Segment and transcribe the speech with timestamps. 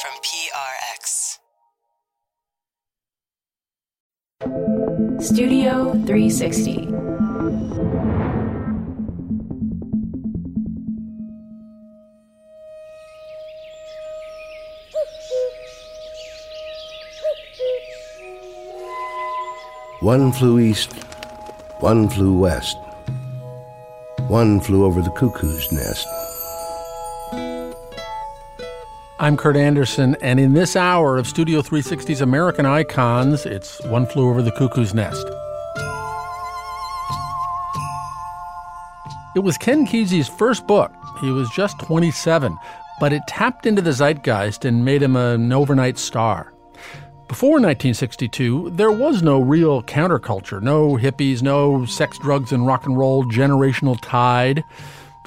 [0.00, 1.38] from PRX.
[5.20, 6.86] Studio 360.
[20.00, 20.92] One flew east,
[21.80, 22.76] one flew west.
[24.28, 26.06] One flew over the cuckoo's nest.
[29.20, 34.30] I'm Kurt Andersen, and in this hour of Studio 360's American Icons, it's One Flew
[34.30, 35.26] Over the Cuckoo's Nest.
[39.34, 40.92] It was Ken Kesey's first book.
[41.20, 42.56] He was just 27,
[43.00, 46.54] but it tapped into the zeitgeist and made him an overnight star.
[47.26, 52.96] Before 1962, there was no real counterculture, no hippies, no sex, drugs, and rock and
[52.96, 54.62] roll generational tide,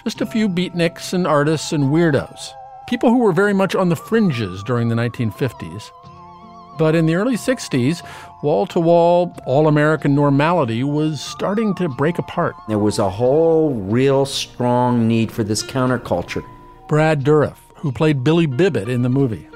[0.05, 2.54] just a few beatniks and artists and weirdos,
[2.91, 5.91] people who were very much on the fringes during the 1950s.
[6.77, 8.05] But in the early 60s,
[8.43, 12.54] wall to wall, all American normality was starting to break apart.
[12.68, 16.43] There was a whole real strong need for this counterculture.
[16.90, 19.48] Brad Dourif, who played Billy Bibbit in the movie.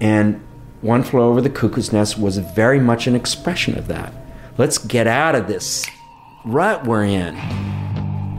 [0.00, 0.42] And
[0.80, 4.12] one Flew Over the Cuckoo's Nest was very much an expression of that.
[4.58, 5.86] Let's get out of this
[6.44, 7.38] rut we're in.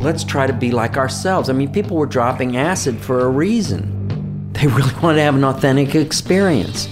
[0.01, 1.49] Let's try to be like ourselves.
[1.49, 4.02] I mean, people were dropping acid for a reason.
[4.53, 6.87] They really want to have an authentic experience.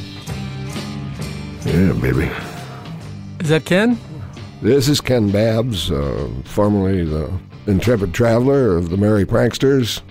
[1.65, 2.29] Yeah, baby.
[3.39, 3.99] Is that Ken?
[4.61, 7.31] This is Ken Babbs, uh, formerly the
[7.67, 10.01] intrepid traveler of the Merry Pranksters.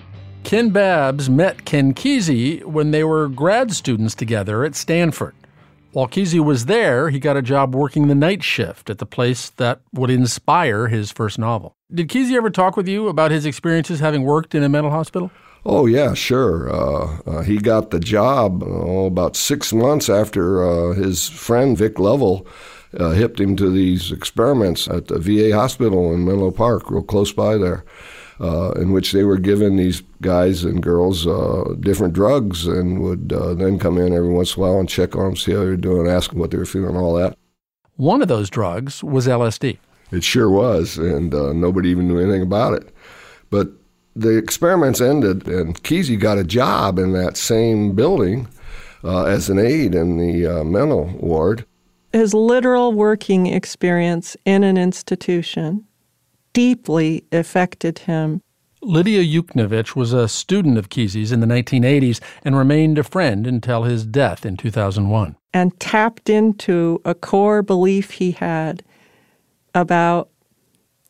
[0.43, 5.35] Ken Babbs met Ken Kesey when they were grad students together at Stanford.
[5.91, 9.49] While Kesey was there, he got a job working the night shift at the place
[9.51, 11.75] that would inspire his first novel.
[11.93, 15.31] Did Kesey ever talk with you about his experiences having worked in a mental hospital?
[15.65, 16.73] Oh, yeah, sure.
[16.73, 21.99] Uh, uh, he got the job oh, about six months after uh, his friend Vic
[21.99, 22.47] Lovell
[22.97, 27.31] uh, hipped him to these experiments at the VA hospital in Menlo Park, real close
[27.31, 27.83] by there.
[28.39, 33.31] Uh, in which they were giving these guys and girls uh, different drugs and would
[33.31, 35.59] uh, then come in every once in a while and check on them, see how
[35.59, 37.37] they were doing, ask them what they were feeling, and all that.
[37.97, 39.77] One of those drugs was LSD.
[40.11, 42.89] It sure was, and uh, nobody even knew anything about it.
[43.51, 43.69] But
[44.15, 48.47] the experiments ended, and Kesey got a job in that same building
[49.03, 51.65] uh, as an aide in the uh, mental ward.
[52.13, 55.85] His literal working experience in an institution
[56.53, 58.41] deeply affected him.
[58.83, 63.83] Lydia Yuknavitch was a student of Kesey's in the 1980s and remained a friend until
[63.83, 65.35] his death in 2001.
[65.53, 68.83] And tapped into a core belief he had
[69.75, 70.29] about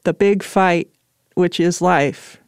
[0.03, 0.91] the big fight,
[1.35, 2.40] which is life,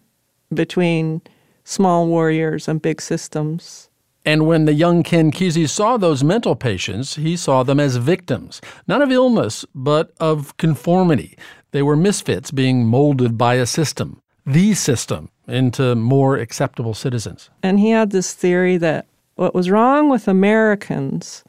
[0.53, 1.21] between
[1.63, 3.89] small warriors and big systems.
[4.25, 8.61] And when the young Ken Kesey saw those mental patients, he saw them as victims,
[8.87, 11.37] not of illness, but of conformity.
[11.71, 17.49] They were misfits being molded by a system, the system, into more acceptable citizens.
[17.61, 21.43] And he had this theory that what was wrong with Americans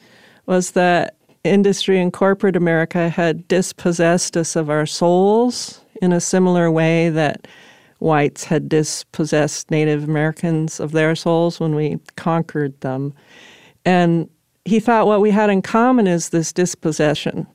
[0.46, 6.70] was that industry and corporate America had dispossessed us of our souls in a similar
[6.70, 7.46] way that
[8.04, 13.14] whites had dispossessed Native Americans of their souls when we conquered them.
[13.84, 14.28] And
[14.64, 17.46] he thought what we had in common is this dispossession.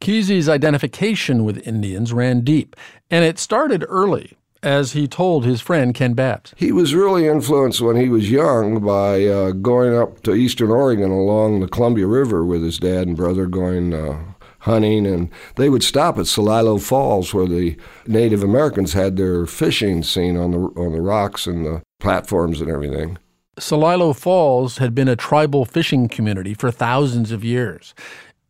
[0.00, 2.76] Kesey's identification with Indians ran deep,
[3.10, 6.54] and it started early, as he told his friend Ken Babbs.
[6.56, 11.10] He was really influenced when he was young by uh, going up to eastern Oregon
[11.10, 14.18] along the Columbia River with his dad and brother going uh,
[14.60, 17.76] hunting, and they would stop at Celilo Falls where the
[18.06, 22.70] Native Americans had their fishing scene on the on the rocks and the platforms and
[22.70, 23.18] everything.
[23.58, 27.94] Celilo Falls had been a tribal fishing community for thousands of years.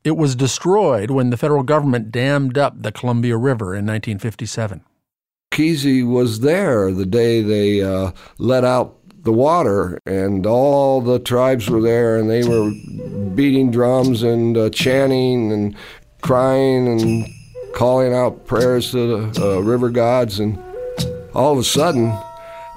[0.04, 4.82] It was destroyed when the federal government dammed up the Columbia River in 1957.
[5.53, 11.69] Kesey was there the day they uh, let out the water, and all the tribes
[11.69, 12.70] were there, and they were
[13.34, 15.76] beating drums and uh, chanting and
[16.20, 17.28] crying and
[17.75, 20.40] calling out prayers to the uh, river gods.
[20.40, 20.58] And
[21.34, 22.12] all of a sudden,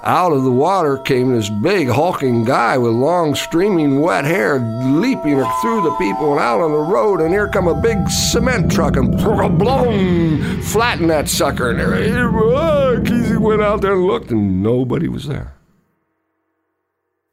[0.04, 5.42] out of the water came this big hulking guy with long streaming wet hair leaping
[5.62, 8.96] through the people and out on the road and here come a big cement truck
[8.96, 15.08] and bloom flatten that sucker and uh, Kesey went out there and looked and nobody
[15.08, 15.54] was there.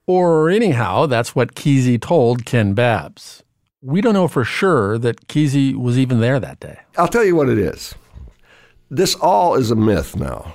[0.07, 3.43] Or anyhow, that's what Kesey told Ken Babbs.
[3.81, 6.79] We don't know for sure that Kesey was even there that day.
[6.97, 7.95] I'll tell you what it is.
[8.91, 10.53] This all is a myth now.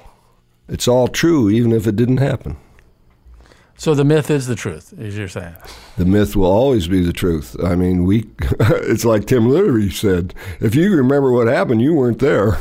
[0.69, 2.56] It's all true, even if it didn't happen.
[3.78, 5.55] So the myth is the truth, as you're saying.
[5.96, 7.56] The myth will always be the truth.
[7.62, 8.28] I mean, we
[8.61, 12.58] it's like Tim Leary said, if you remember what happened, you weren't there.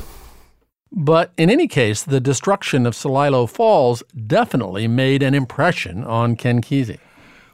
[0.92, 6.62] But in any case, the destruction of Celilo Falls definitely made an impression on Ken
[6.62, 7.00] Kesey.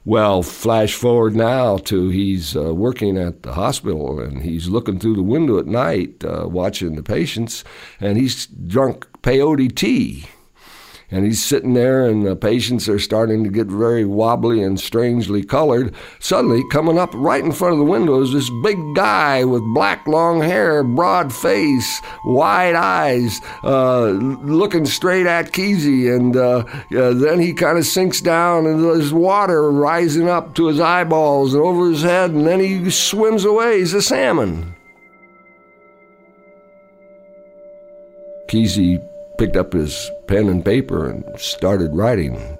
[0.03, 5.15] Well, flash forward now to he's uh, working at the hospital and he's looking through
[5.15, 7.63] the window at night uh, watching the patients
[7.99, 10.25] and he's drunk peyote tea
[11.11, 15.43] and he's sitting there, and the patients are starting to get very wobbly and strangely
[15.43, 15.93] colored.
[16.19, 20.07] Suddenly, coming up right in front of the window is this big guy with black
[20.07, 26.15] long hair, broad face, wide eyes, uh, looking straight at Kesey.
[26.15, 26.63] And uh,
[26.97, 31.53] uh, then he kind of sinks down, and there's water rising up to his eyeballs
[31.53, 33.79] and over his head, and then he swims away.
[33.79, 34.75] He's a salmon.
[38.47, 42.57] Kesey picked up his pen and paper and started writing.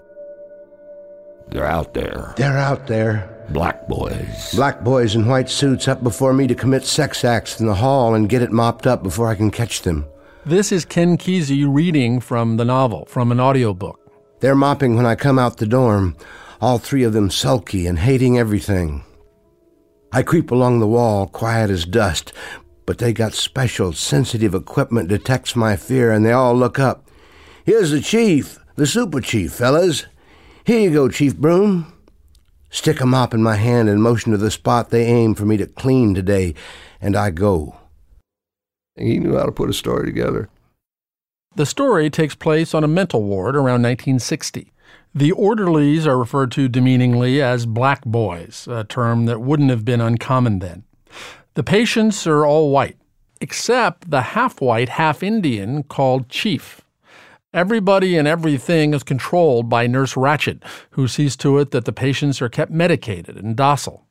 [1.50, 2.34] They're out there.
[2.38, 3.46] They're out there.
[3.50, 4.54] Black boys.
[4.56, 8.14] Black boys in white suits up before me to commit sex acts in the hall
[8.14, 10.06] and get it mopped up before I can catch them.
[10.46, 14.00] This is Ken Kesey reading from the novel, from an audiobook.
[14.40, 16.16] They're mopping when I come out the dorm,
[16.62, 19.04] all three of them sulky and hating everything.
[20.12, 22.34] I creep along the wall, quiet as dust,
[22.92, 27.10] but they got special sensitive equipment detects my fear, and they all look up.
[27.64, 30.08] Here's the chief, the super chief, fellas.
[30.66, 31.94] Here you go, Chief Broom.
[32.70, 35.56] Stick a mop in my hand and motion to the spot they aim for me
[35.56, 36.54] to clean today,
[37.00, 37.78] and I go.
[38.98, 40.50] He knew how to put a story together.
[41.56, 44.74] The story takes place on a mental ward around 1960.
[45.16, 50.02] The orderlies are referred to demeaningly as black boys, a term that wouldn't have been
[50.02, 50.84] uncommon then.
[51.56, 52.96] The patients are all white,
[53.42, 56.80] except the half white, half Indian called Chief.
[57.54, 62.42] Everybody and everything is controlled by Nurse Ratched, who sees to it that the patients
[62.42, 64.08] are kept medicated and docile.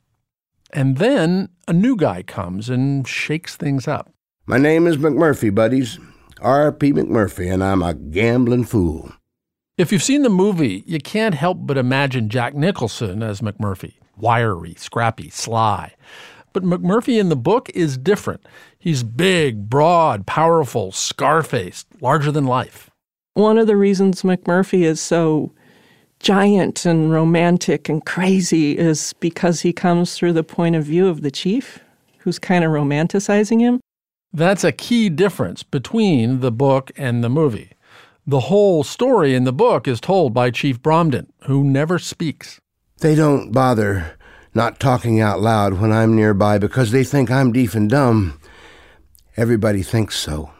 [0.74, 4.12] And then a new guy comes and shakes things up.
[4.44, 5.98] My name is McMurphy, buddies.
[6.42, 6.92] R.P.
[6.92, 9.12] McMurphy, and I'm a gambling fool.
[9.78, 14.74] If you've seen the movie, you can't help but imagine Jack Nicholson as McMurphy wiry,
[14.76, 15.94] scrappy, sly.
[16.52, 18.46] But McMurphy in the book is different.
[18.78, 22.90] He's big, broad, powerful, scar faced, larger than life.
[23.34, 25.52] One of the reasons McMurphy is so
[26.18, 31.22] giant and romantic and crazy is because he comes through the point of view of
[31.22, 31.78] the chief,
[32.18, 33.80] who's kind of romanticizing him.
[34.32, 37.72] That's a key difference between the book and the movie.
[38.26, 42.60] The whole story in the book is told by Chief Bromden, who never speaks.
[42.98, 44.18] They don't bother
[44.54, 48.38] not talking out loud when I'm nearby because they think I'm deaf and dumb.
[49.36, 50.50] Everybody thinks so.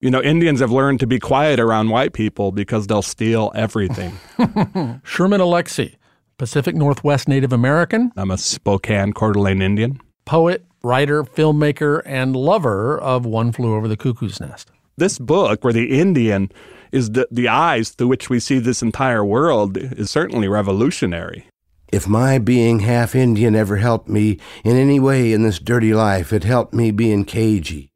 [0.00, 4.18] You know, Indians have learned to be quiet around white people because they'll steal everything.
[5.04, 5.96] Sherman Alexie,
[6.38, 8.10] Pacific Northwest Native American.
[8.16, 10.00] I'm a Spokane Coeur d'Alene Indian.
[10.24, 14.72] Poet, writer, filmmaker, and lover of One Flew Over the Cuckoo's Nest.
[14.96, 16.50] This book, where the Indian
[16.90, 21.46] is the, the eyes through which we see this entire world, is certainly revolutionary.
[21.92, 26.32] If my being half Indian ever helped me in any way in this dirty life,
[26.32, 27.90] it helped me being cagey.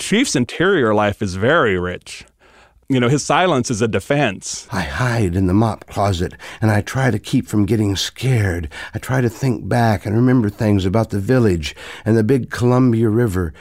[0.00, 2.24] Chief's interior life is very rich.
[2.88, 4.66] You know, his silence is a defense.
[4.72, 6.32] I hide in the mop closet
[6.62, 8.70] and I try to keep from getting scared.
[8.94, 13.10] I try to think back and remember things about the village and the big Columbia
[13.10, 13.52] River.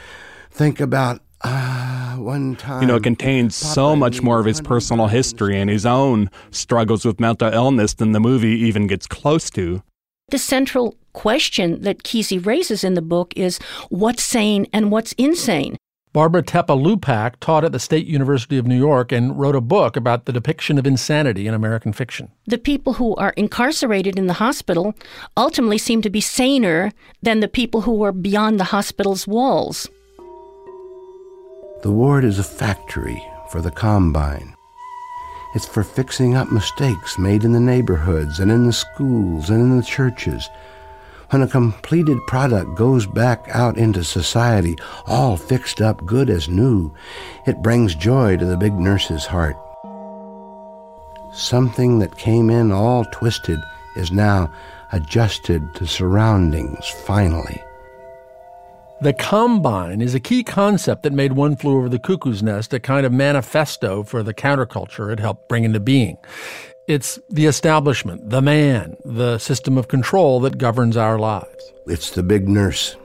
[0.49, 2.81] Think about uh, one time.
[2.81, 6.29] You know, it contains Papa so much more of his personal history and his own
[6.51, 9.83] struggles with mental illness than the movie even gets close to.
[10.29, 13.59] The central question that Kesey raises in the book is
[13.89, 15.77] what's sane and what's insane?
[16.13, 19.95] Barbara Tepa Lupak taught at the State University of New York and wrote a book
[19.95, 22.29] about the depiction of insanity in American fiction.
[22.45, 24.93] The people who are incarcerated in the hospital
[25.35, 26.91] ultimately seem to be saner
[27.23, 29.89] than the people who are beyond the hospital's walls.
[31.83, 34.55] The ward is a factory for the combine.
[35.53, 39.75] It's for fixing up mistakes made in the neighborhoods and in the schools and in
[39.75, 40.49] the churches.
[41.31, 46.93] When a completed product goes back out into society, all fixed up good as new,
[47.45, 49.57] it brings joy to the big nurse's heart.
[51.33, 53.59] Something that came in all twisted
[53.97, 54.49] is now
[54.93, 57.61] adjusted to surroundings finally.
[59.03, 62.79] The combine is a key concept that made One Flew Over the Cuckoo's Nest a
[62.79, 66.15] kind of manifesto for the counterculture it helped bring into being.
[66.87, 71.73] It's the establishment, the man, the system of control that governs our lives.
[71.85, 72.95] It's the big nurse.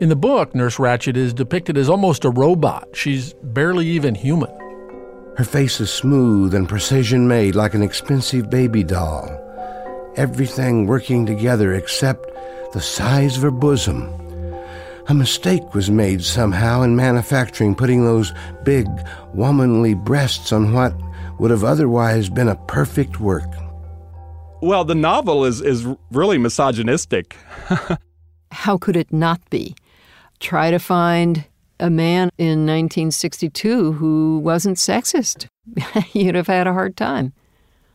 [0.00, 2.88] In the book, Nurse Ratched is depicted as almost a robot.
[2.94, 4.50] She's barely even human.
[5.36, 9.28] Her face is smooth and precision made like an expensive baby doll.
[10.16, 12.30] Everything working together except
[12.72, 14.23] the size of her bosom.
[15.06, 18.32] A mistake was made somehow in manufacturing, putting those
[18.62, 18.86] big,
[19.34, 20.94] womanly breasts on what
[21.38, 23.52] would have otherwise been a perfect work.
[24.62, 27.36] Well, the novel is, is really misogynistic.
[28.50, 29.76] How could it not be?
[30.40, 31.44] Try to find
[31.78, 35.48] a man in 1962 who wasn't sexist.
[36.14, 37.34] You'd have had a hard time.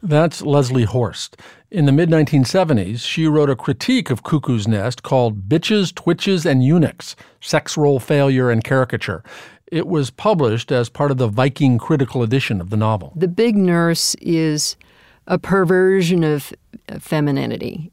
[0.01, 1.37] That's Leslie Horst.
[1.71, 6.63] In the mid 1970s, she wrote a critique of Cuckoo's Nest called Bitches, Twitches, and
[6.63, 9.23] Eunuchs Sex Role Failure and Caricature.
[9.71, 13.13] It was published as part of the Viking critical edition of the novel.
[13.15, 14.77] The big nurse is
[15.27, 16.53] a perversion of
[16.99, 17.91] femininity.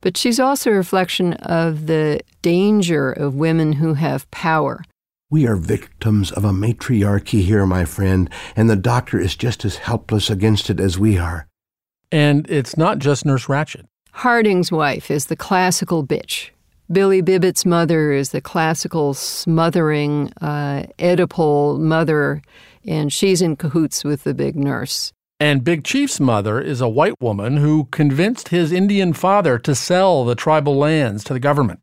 [0.00, 4.84] But she's also a reflection of the danger of women who have power.
[5.30, 9.76] We are victims of a matriarchy here, my friend, and the doctor is just as
[9.76, 11.46] helpless against it as we are.
[12.10, 13.84] And it's not just Nurse Ratched.
[14.12, 16.48] Harding's wife is the classical bitch.
[16.90, 22.40] Billy Bibbit's mother is the classical smothering, uh, Oedipal mother,
[22.86, 25.12] and she's in cahoots with the big nurse.
[25.38, 30.24] And Big Chief's mother is a white woman who convinced his Indian father to sell
[30.24, 31.80] the tribal lands to the government.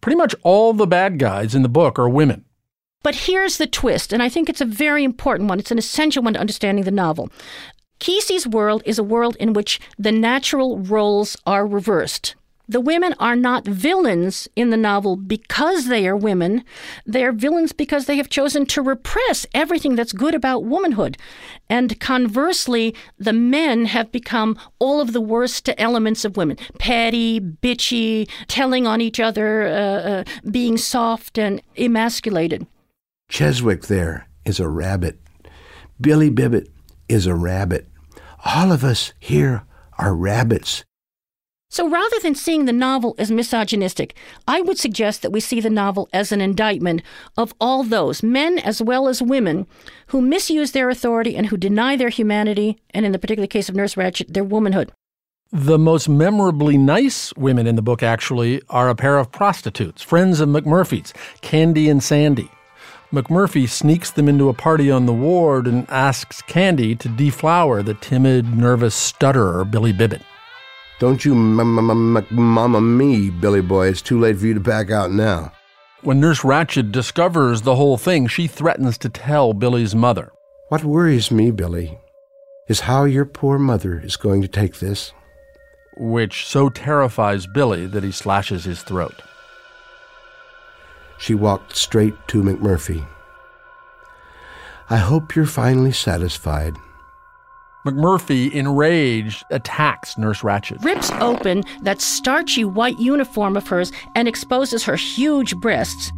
[0.00, 2.46] Pretty much all the bad guys in the book are women.
[3.02, 5.58] But here's the twist, and I think it's a very important one.
[5.58, 7.30] It's an essential one to understanding the novel.
[7.98, 12.34] Kesey's world is a world in which the natural roles are reversed.
[12.68, 16.62] The women are not villains in the novel because they are women.
[17.04, 21.18] They are villains because they have chosen to repress everything that's good about womanhood.
[21.68, 28.28] And conversely, the men have become all of the worst elements of women petty, bitchy,
[28.46, 32.66] telling on each other, uh, uh, being soft and emasculated.
[33.30, 35.18] Cheswick there is a rabbit.
[36.00, 36.68] Billy Bibbit
[37.08, 37.86] is a rabbit.
[38.44, 39.62] All of us here
[39.98, 40.84] are rabbits.
[41.68, 44.16] So rather than seeing the novel as misogynistic,
[44.48, 47.02] I would suggest that we see the novel as an indictment
[47.36, 49.68] of all those, men as well as women,
[50.08, 53.76] who misuse their authority and who deny their humanity, and in the particular case of
[53.76, 54.90] Nurse Ratched, their womanhood.
[55.52, 60.40] The most memorably nice women in the book, actually, are a pair of prostitutes, friends
[60.40, 62.50] of McMurphy's, Candy and Sandy.
[63.12, 67.94] McMurphy sneaks them into a party on the ward and asks Candy to deflower the
[67.94, 70.22] timid, nervous stutterer, Billy Bibbit.
[71.00, 73.88] Don't you mama me, Billy boy.
[73.88, 75.50] It's too late for you to back out now.
[76.02, 80.30] When Nurse Ratched discovers the whole thing, she threatens to tell Billy's mother.
[80.68, 81.98] What worries me, Billy,
[82.68, 85.12] is how your poor mother is going to take this.
[85.96, 89.20] Which so terrifies Billy that he slashes his throat.
[91.20, 93.06] She walked straight to McMurphy.
[94.88, 96.78] I hope you're finally satisfied.
[97.84, 100.82] McMurphy, enraged, attacks Nurse Ratched.
[100.82, 106.10] Rips open that starchy white uniform of hers and exposes her huge breasts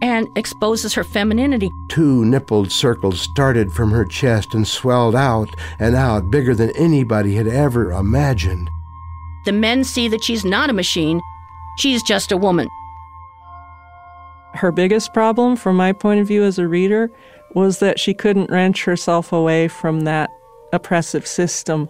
[0.00, 1.70] and exposes her femininity.
[1.88, 7.34] Two nippled circles started from her chest and swelled out and out, bigger than anybody
[7.34, 8.70] had ever imagined.
[9.44, 11.20] The men see that she's not a machine,
[11.78, 12.68] she's just a woman.
[14.58, 17.08] Her biggest problem, from my point of view as a reader,
[17.54, 20.30] was that she couldn't wrench herself away from that
[20.72, 21.88] oppressive system.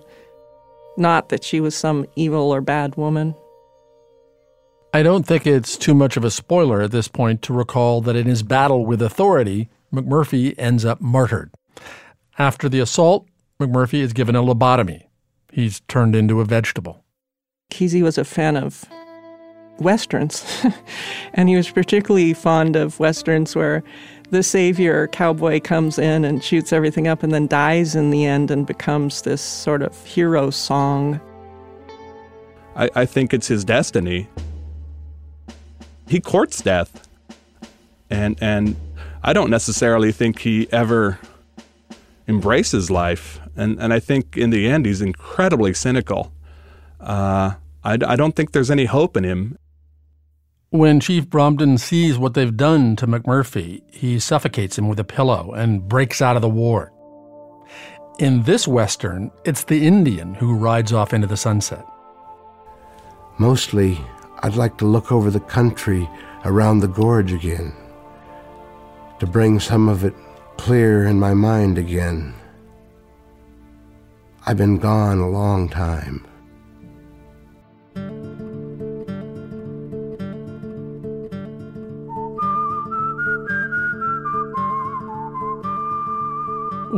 [0.99, 3.35] Not that she was some evil or bad woman.
[4.93, 8.17] I don't think it's too much of a spoiler at this point to recall that
[8.17, 11.51] in his battle with authority, McMurphy ends up martyred.
[12.39, 13.27] After the assault,
[13.59, 15.05] McMurphy is given a lobotomy.
[15.51, 17.03] He's turned into a vegetable.
[17.71, 18.85] Kesey was a fan of
[19.81, 20.45] westerns,
[21.35, 23.83] and he was particularly fond of westerns where
[24.31, 28.51] the savior cowboy comes in and shoots everything up and then dies in the end
[28.51, 31.21] and becomes this sort of hero song.
[32.77, 34.29] I, I think it's his destiny.
[36.07, 37.07] He courts death.
[38.11, 38.77] And and
[39.23, 41.19] I don't necessarily think he ever
[42.27, 43.41] embraces life.
[43.57, 46.33] And and I think in the end he's incredibly cynical.
[47.01, 47.55] Uh,
[47.85, 49.59] I, I don't think there's any hope in him.
[50.71, 55.53] When Chief Bromden sees what they've done to McMurphy, he suffocates him with a pillow
[55.53, 56.91] and breaks out of the ward.
[58.19, 61.87] In this Western, it's the Indian who rides off into the sunset.
[63.39, 63.99] Mostly,
[64.41, 66.07] I'd like to look over the country
[66.45, 67.73] around the gorge again,
[69.21, 70.15] to bring some of it
[70.59, 72.35] clear in my mind again.
[74.45, 76.28] I've been gone a long time.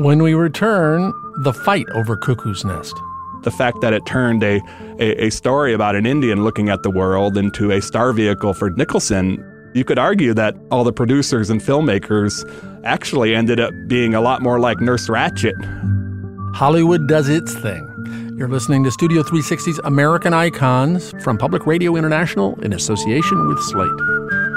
[0.00, 2.94] When we return, the fight over Cuckoo's Nest.
[3.42, 4.58] The fact that it turned a,
[4.98, 8.70] a, a story about an Indian looking at the world into a star vehicle for
[8.70, 12.32] Nicholson, you could argue that all the producers and filmmakers
[12.82, 15.52] actually ended up being a lot more like Nurse Ratched.
[16.54, 18.34] Hollywood does its thing.
[18.38, 24.49] You're listening to Studio 360's American Icons from Public Radio International in association with Slate.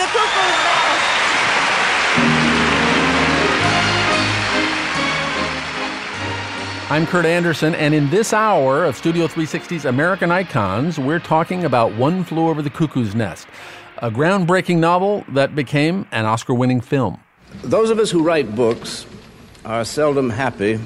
[0.00, 1.30] The Cuckoo's Nest.
[6.90, 11.92] I'm Kurt Andersen, and in this hour of Studio 360's American Icons, we're talking about
[11.96, 13.46] One Flew Over the Cuckoo's Nest,
[13.98, 17.20] a groundbreaking novel that became an Oscar winning film.
[17.62, 19.04] Those of us who write books
[19.66, 20.80] are seldom happy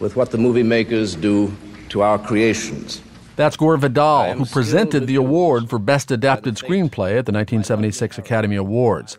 [0.00, 1.50] with what the movie makers do
[1.88, 3.00] to our creations.
[3.36, 8.54] That's Gore Vidal, who presented the award for Best Adapted Screenplay at the 1976 Academy
[8.54, 9.18] Awards.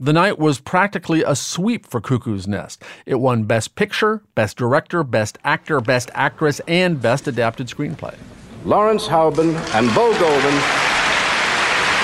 [0.00, 2.82] The night was practically a sweep for Cuckoo's Nest.
[3.06, 8.16] It won Best Picture, Best Director, Best Actor, Best Actress, and Best Adapted Screenplay.
[8.64, 10.58] Lawrence Hauben and Bo Goldman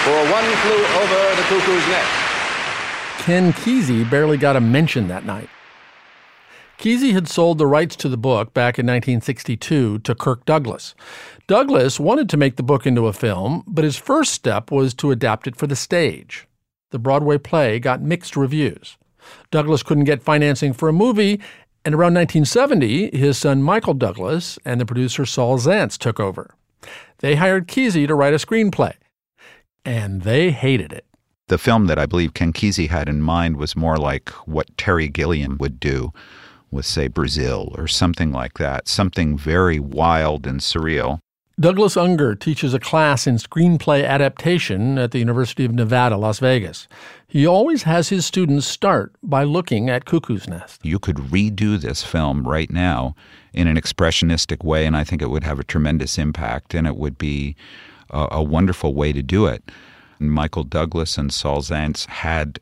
[0.05, 2.11] for One Flew Over the Cuckoo's Nest.
[3.19, 5.49] Ken Kesey barely got a mention that night.
[6.79, 10.95] Kesey had sold the rights to the book back in 1962 to Kirk Douglas.
[11.49, 15.11] Douglas wanted to make the book into a film, but his first step was to
[15.11, 16.47] adapt it for the stage.
[16.91, 18.97] The Broadway play got mixed reviews.
[19.51, 21.41] Douglas couldn't get financing for a movie,
[21.85, 26.55] and around 1970, his son Michael Douglas and the producer Saul Zaentz took over.
[27.19, 28.95] They hired Kesey to write a screenplay,
[29.85, 31.07] and they hated it.
[31.49, 35.09] The film that I believe Ken Kesey had in mind was more like what Terry
[35.09, 36.13] Gilliam would do
[36.71, 41.21] with, say, Brazil or something like that, something very wild and surreal.
[41.61, 46.87] Douglas Unger teaches a class in screenplay adaptation at the University of Nevada, Las Vegas.
[47.27, 50.81] He always has his students start by looking at Cuckoo's Nest.
[50.85, 53.17] You could redo this film right now
[53.53, 56.97] in an expressionistic way, and I think it would have a tremendous impact, and it
[56.97, 57.57] would be
[58.11, 59.69] a, a wonderful way to do it.
[60.21, 62.61] And Michael Douglas and Saul Zaentz had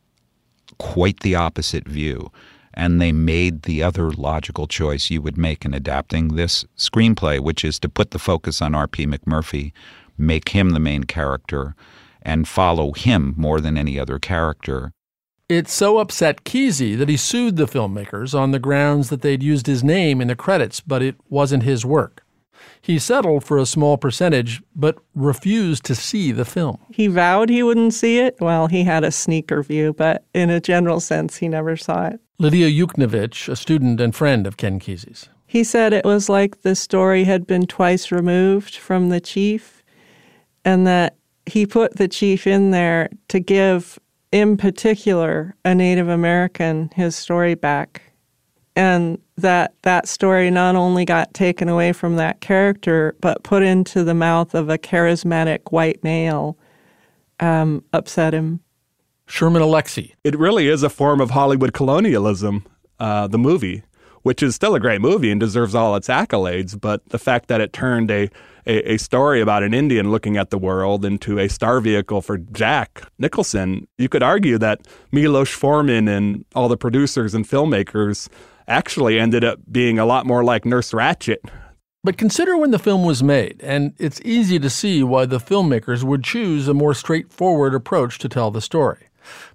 [0.79, 2.31] quite the opposite view
[2.77, 7.65] and they made the other logical choice you would make in adapting this screenplay, which
[7.65, 9.07] is to put the focus on R.P.
[9.07, 9.73] McMurphy,
[10.19, 11.75] make him the main character,
[12.21, 14.93] and follow him more than any other character.
[15.49, 19.67] It so upset Kesey that he sued the filmmakers on the grounds that they'd used
[19.67, 22.25] his name in the credits, but it wasn't his work.
[22.83, 26.79] He settled for a small percentage, but refused to see the film.
[26.93, 28.37] He vowed he wouldn't see it.
[28.41, 32.21] Well, he had a sneaker view, but in a general sense, he never saw it.
[32.39, 35.29] Lydia Yuknavitch, a student and friend of Ken Kesey's.
[35.47, 39.83] He said it was like the story had been twice removed from the chief,
[40.65, 43.99] and that he put the chief in there to give,
[44.33, 48.03] in particular, a Native American his story back.
[48.75, 54.05] And that that story not only got taken away from that character, but put into
[54.05, 56.59] the mouth of a charismatic white male,
[57.41, 58.61] um, upset him.
[59.27, 60.15] Sherman Alexie.
[60.25, 62.65] It really is a form of Hollywood colonialism,
[62.99, 63.83] uh, the movie,
[64.23, 66.81] which is still a great movie and deserves all its accolades.
[66.81, 68.31] But the fact that it turned a,
[68.67, 72.39] a, a story about an Indian looking at the world into a star vehicle for
[72.39, 78.29] Jack Nicholson, you could argue that Milos Forman and all the producers and filmmakers
[78.69, 81.39] actually ended up being a lot more like Nurse Ratched
[82.03, 86.05] But consider when the film was made, and it's easy to see why the filmmakers
[86.05, 89.06] would choose a more straightforward approach to tell the story.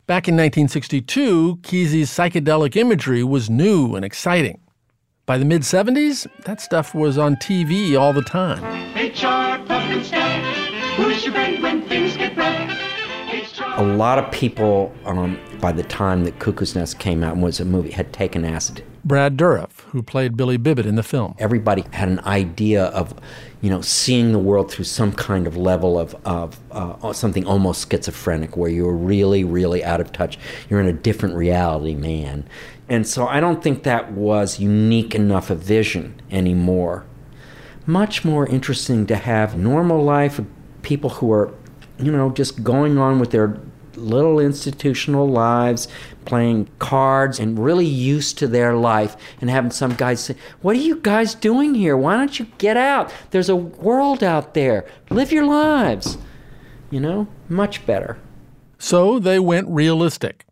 [0.07, 4.59] Back in 1962, Kesey's psychedelic imagery was new and exciting.
[5.25, 8.63] By the mid 70s, that stuff was on TV all the time.
[8.95, 10.43] HR, Pufnstuf,
[10.95, 12.77] who's your friend when things get rough?
[13.77, 17.59] A lot of people, um, by the time that Cuckoo's Nest came out and was
[17.59, 18.83] a movie, had taken acid.
[19.03, 21.35] Brad Dourif, who played Billy Bibbit in the film.
[21.39, 23.13] Everybody had an idea of,
[23.61, 27.89] you know, seeing the world through some kind of level of, of uh, something almost
[27.89, 30.37] schizophrenic, where you're really, really out of touch.
[30.69, 32.47] You're in a different reality, man.
[32.89, 37.05] And so I don't think that was unique enough a vision anymore.
[37.85, 40.45] Much more interesting to have normal life of
[40.83, 41.53] people who are,
[41.97, 43.59] you know, just going on with their
[43.95, 45.87] little institutional lives,
[46.25, 50.79] playing cards, and really used to their life, and having some guys say, What are
[50.79, 51.97] you guys doing here?
[51.97, 53.11] Why don't you get out?
[53.31, 54.85] There's a world out there.
[55.09, 56.17] Live your lives.
[56.89, 58.17] you know, much better.
[58.77, 60.45] So they went realistic.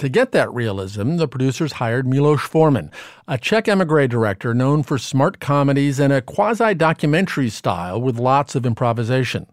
[0.00, 2.90] To get that realism, the producers hired Milos Forman,
[3.28, 8.56] a Czech emigre director known for smart comedies and a quasi documentary style with lots
[8.56, 9.46] of improvisation.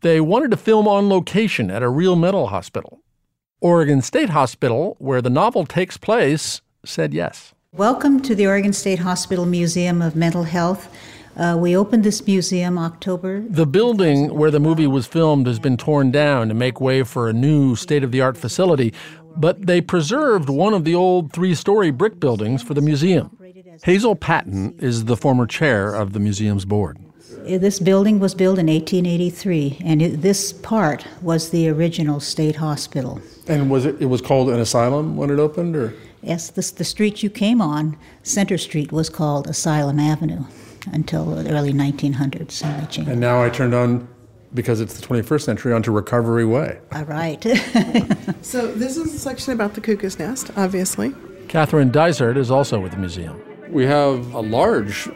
[0.00, 3.00] They wanted to film on location at a real mental hospital.
[3.62, 7.54] Oregon State Hospital, where the novel takes place, said yes.
[7.72, 10.94] Welcome to the Oregon State Hospital Museum of Mental Health.
[11.38, 13.40] Uh, we opened this museum October.
[13.48, 17.30] The building where the movie was filmed has been torn down to make way for
[17.30, 18.92] a new state of the art facility,
[19.36, 23.36] but they preserved one of the old three story brick buildings for the museum.
[23.84, 26.98] Hazel Patton is the former chair of the museum's board.
[27.46, 32.56] Uh, This building was built in 1883, and it, this part was the original state
[32.56, 33.20] hospital.
[33.48, 36.84] And was it it was called an asylum when it opened or Yes, this, the
[36.84, 40.44] street you came on, Center Street, was called Asylum Avenue
[40.92, 43.10] until the early 1900s, and they changed.
[43.10, 44.08] and now I turned on
[44.52, 46.78] because it's the 21st century onto Recovery Way.
[46.92, 47.44] All right.
[48.42, 51.12] So this is a section about the cuckoo's nest, obviously.
[51.48, 53.40] Catherine Dysart is also with the museum.
[53.70, 55.08] We have a large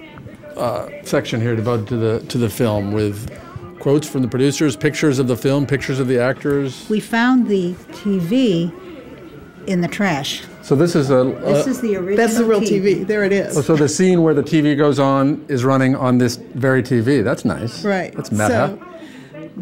[0.61, 3.31] uh, section here devoted to the to the film with
[3.79, 6.88] quotes from the producers, pictures of the film, pictures of the actors.
[6.90, 8.70] we found the TV
[9.66, 10.42] in the trash.
[10.62, 11.25] So this is a.
[11.25, 13.07] This is the original That's the real TV.
[13.07, 13.57] There it is.
[13.57, 17.25] Oh, so the scene where the TV goes on is running on this very TV.
[17.25, 17.85] That's nice.
[17.85, 18.14] Right.
[18.14, 18.79] That's meta.
[18.79, 18.87] So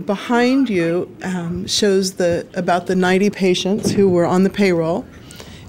[0.04, 5.06] behind you um, shows the about the 90 patients who were on the payroll,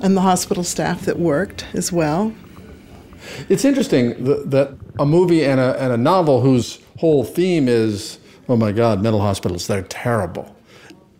[0.02, 2.34] and the hospital staff that worked as well.
[3.50, 8.19] It's interesting that, that a movie and a, and a novel whose whole theme is,
[8.47, 10.56] oh my God, mental hospitals, they're terrible,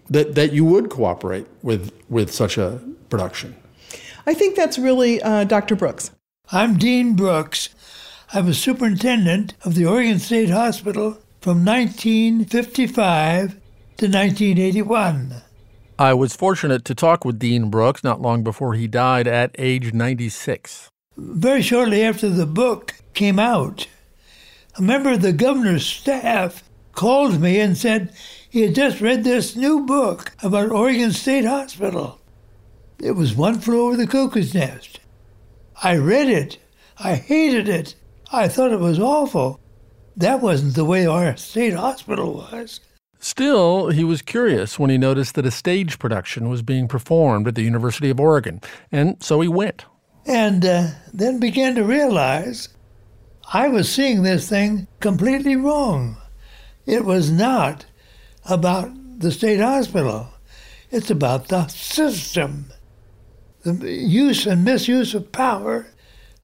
[0.10, 3.56] that, that you would cooperate with, with such a production.
[4.26, 5.76] I think that's really uh, Dr.
[5.76, 6.12] Brooks.
[6.52, 7.70] I'm Dean Brooks.
[8.34, 15.42] I was superintendent of the Oregon State Hospital from 1955 to 1981.
[15.98, 19.94] I was fortunate to talk with Dean Brooks not long before he died at age
[19.94, 20.90] 96.
[21.18, 23.86] Very shortly after the book came out,
[24.78, 28.14] a member of the governor's staff called me and said
[28.50, 32.22] he had just read this new book about Oregon State Hospital.
[32.98, 35.02] It was One Flew Over the Cuckoo's Nest.
[35.84, 36.60] I read it.
[36.98, 37.94] I hated it.
[38.32, 39.60] I thought it was awful.
[40.16, 42.80] That wasn't the way our state hospital was.
[43.20, 47.56] Still, he was curious when he noticed that a stage production was being performed at
[47.56, 48.62] the University of Oregon,
[48.94, 49.84] and so he went.
[50.26, 52.70] And uh, then began to realize
[53.52, 56.18] I was seeing this thing completely wrong.
[56.86, 57.86] It was not
[58.48, 60.30] about the state hospital,
[60.92, 62.72] it's about the system.
[63.64, 65.88] The use and misuse of power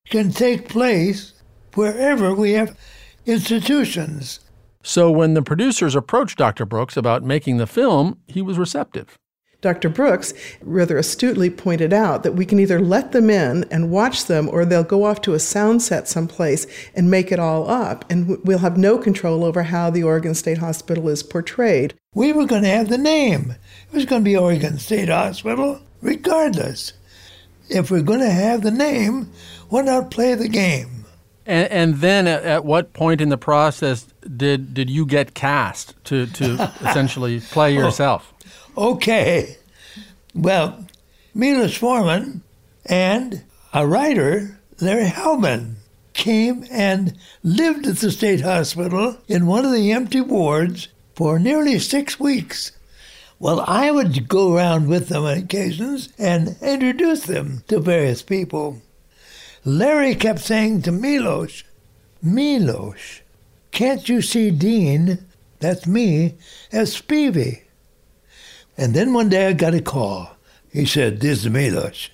[0.10, 1.34] can take place
[1.76, 2.78] wherever we have
[3.26, 4.40] institutions.
[4.84, 6.66] So when the producers approached Dr.
[6.66, 9.18] Brooks about making the film, he was receptive.
[9.66, 9.90] Dr.
[9.90, 14.48] Brooks rather astutely pointed out that we can either let them in and watch them,
[14.48, 18.38] or they'll go off to a sound set someplace and make it all up, and
[18.46, 21.96] we'll have no control over how the Oregon State Hospital is portrayed.
[22.14, 23.56] We were going to have the name.
[23.92, 26.94] It was going to be Oregon State Hospital, regardless.
[27.68, 29.32] If we're going to have the name,
[29.70, 31.06] why not play the game?
[31.48, 34.06] And, and then at, at what point in the process
[34.38, 38.32] did, did you get cast to, to essentially play yourself?
[38.78, 39.58] Okay.
[40.34, 40.86] Well,
[41.34, 42.42] Milos Forman
[42.86, 45.76] and a writer, Larry Hellman,
[46.14, 51.80] came and lived at the state hospital in one of the empty wards for nearly
[51.80, 52.72] six weeks.
[53.40, 58.82] Well, I would go around with them on occasions and introduce them to various people.
[59.64, 61.64] Larry kept saying to Milos,
[62.22, 63.22] Milos,
[63.72, 65.26] can't you see Dean,
[65.60, 66.36] that's me,
[66.72, 67.65] as Spivey?
[68.78, 70.36] And then one day I got a call.
[70.72, 72.10] He said, This is Milos.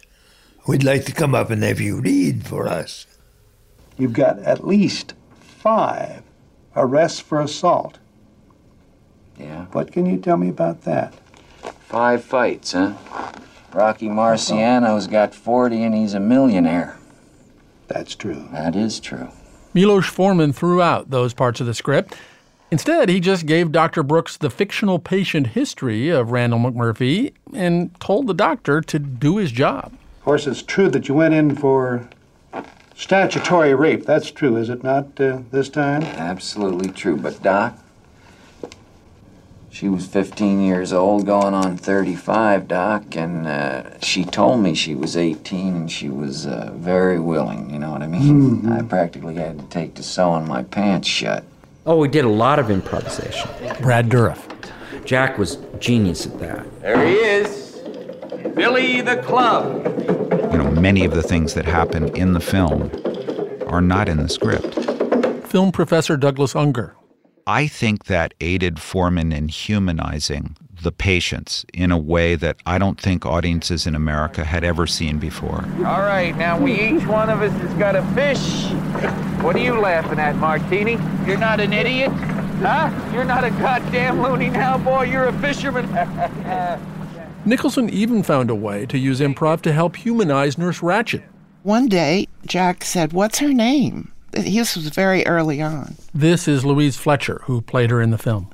[0.68, 3.08] We'd like to come up and have you read for us.
[3.98, 6.22] You've got at least five
[6.76, 7.98] arrests for assault.
[9.40, 9.66] Yeah.
[9.72, 11.16] What can you tell me about that?
[11.88, 12.94] Five fights, huh?
[13.74, 16.98] Rocky Marciano's got 40 and he's a millionaire.
[17.88, 18.48] That's true.
[18.52, 19.30] That is true.
[19.74, 22.16] Milos Forman threw out those parts of the script.
[22.72, 24.02] Instead, he just gave Dr.
[24.02, 29.52] Brooks the fictional patient history of Randall McMurphy and told the doctor to do his
[29.52, 29.92] job.
[30.20, 32.08] Of course, it's true that you went in for
[32.96, 34.06] statutory rape.
[34.06, 36.04] That's true, is it not, uh, this time?
[36.04, 37.18] Absolutely true.
[37.18, 37.78] But, Doc,
[39.70, 44.96] she was 15 years old, going on 35, Doc, and uh, she told me she
[44.96, 48.72] was 18 and she was uh, very willing, you know what I mean?
[48.72, 51.44] I practically had to take to sewing my pants shut.
[51.84, 53.50] Oh, we did a lot of improvisation.
[53.82, 54.40] Brad Dourif.
[55.04, 56.82] Jack was genius at that.
[56.82, 57.82] There he is.
[58.56, 59.84] Billy the Club.
[60.52, 62.92] You know, many of the things that happen in the film
[63.68, 64.76] are not in the script.
[65.48, 66.96] Film professor Douglas Unger.
[67.48, 73.00] I think that aided Forman in humanizing the patients in a way that I don't
[73.00, 75.64] think audiences in America had ever seen before.
[75.80, 78.72] All right, now we each one of us has got a fish.
[79.44, 80.98] What are you laughing at, Martini?
[81.26, 82.12] You're not an idiot?
[82.12, 82.92] Huh?
[83.14, 85.04] You're not a goddamn loony now, boy.
[85.04, 85.90] You're a fisherman.
[87.46, 91.24] Nicholson even found a way to use improv to help humanize Nurse Ratched.
[91.64, 94.12] One day, Jack said, What's her name?
[94.32, 95.96] This was very early on.
[96.14, 98.50] This is Louise Fletcher, who played her in the film.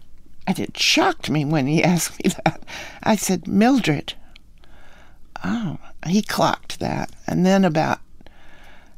[0.47, 2.63] And it shocked me when he asked me that.
[3.03, 4.13] I said, Mildred.
[5.43, 7.11] Oh, he clocked that.
[7.27, 7.99] And then about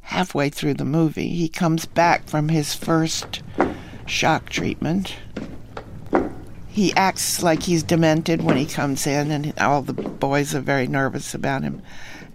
[0.02, 3.42] halfway through the movie, he comes back from his first
[4.06, 5.18] shock treatment.
[6.68, 10.88] He acts like he's demented when he comes in, and all the boys are very
[10.88, 11.82] nervous about him.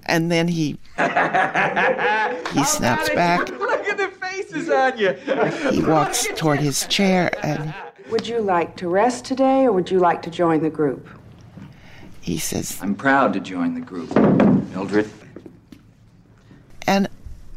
[0.07, 3.49] And then he he snaps back.
[3.49, 5.13] Look at the faces on you.
[5.71, 7.73] He walks toward his chair and
[8.15, 11.09] Would you like to rest today or would you like to join the group?
[12.21, 14.15] he says, I'm proud to join the group,
[14.71, 15.11] Mildred.
[16.87, 17.09] and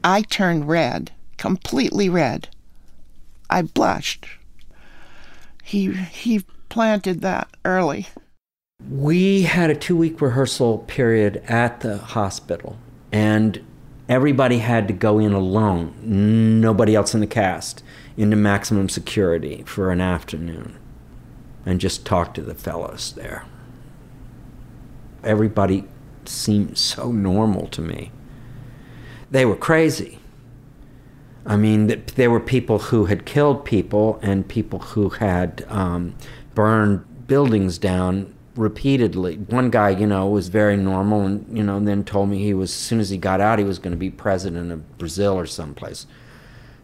[0.03, 2.49] I turned red, completely red.
[3.51, 4.25] I blushed.
[5.63, 8.07] He he planted that early.
[8.89, 12.77] We had a two week rehearsal period at the hospital,
[13.11, 13.63] and
[14.09, 17.83] everybody had to go in alone, nobody else in the cast,
[18.17, 20.77] into maximum security for an afternoon
[21.65, 23.45] and just talk to the fellows there.
[25.23, 25.85] Everybody
[26.25, 28.11] seemed so normal to me.
[29.29, 30.19] They were crazy.
[31.45, 36.15] I mean, th- there were people who had killed people and people who had um,
[36.55, 39.35] burned buildings down repeatedly.
[39.35, 42.71] One guy, you know, was very normal and, you know, then told me he was,
[42.71, 45.45] as soon as he got out, he was going to be president of Brazil or
[45.45, 46.07] someplace.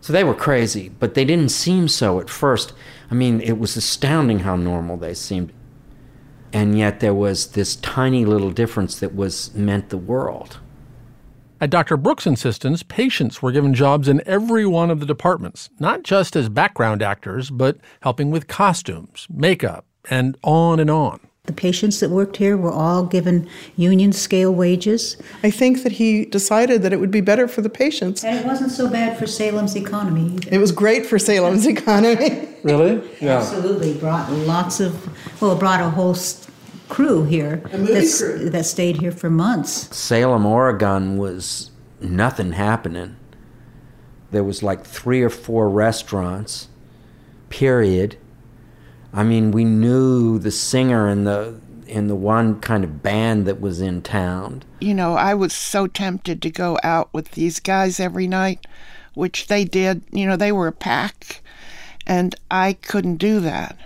[0.03, 2.73] So they were crazy, but they didn't seem so at first.
[3.09, 5.53] I mean, it was astounding how normal they seemed.
[6.51, 10.59] And yet there was this tiny little difference that was meant the world.
[11.61, 11.95] At Dr.
[11.95, 16.49] Brooks' insistence, patients were given jobs in every one of the departments, not just as
[16.49, 21.21] background actors, but helping with costumes, makeup, and on and on.
[21.45, 25.17] The patients that worked here were all given union scale wages.
[25.43, 28.23] I think that he decided that it would be better for the patients.
[28.23, 30.55] And it wasn't so bad for Salem's economy either.
[30.55, 32.47] It was great for Salem's economy.
[32.63, 33.05] Really?
[33.19, 33.39] Yeah.
[33.39, 33.93] Absolutely.
[33.95, 35.09] Brought lots of,
[35.41, 36.47] well, brought a whole s-
[36.87, 38.49] crew here A movie crew.
[38.51, 39.93] that stayed here for months.
[39.93, 43.17] Salem, Oregon was nothing happening.
[44.31, 46.69] There was like three or four restaurants,
[47.49, 48.15] period.
[49.13, 53.61] I mean, we knew the singer in the in the one kind of band that
[53.61, 54.63] was in town.
[54.79, 58.65] You know, I was so tempted to go out with these guys every night,
[59.13, 60.01] which they did.
[60.11, 61.43] You know, they were a pack,
[62.07, 63.77] and I couldn't do that.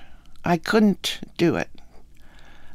[0.45, 1.69] I couldn't do it.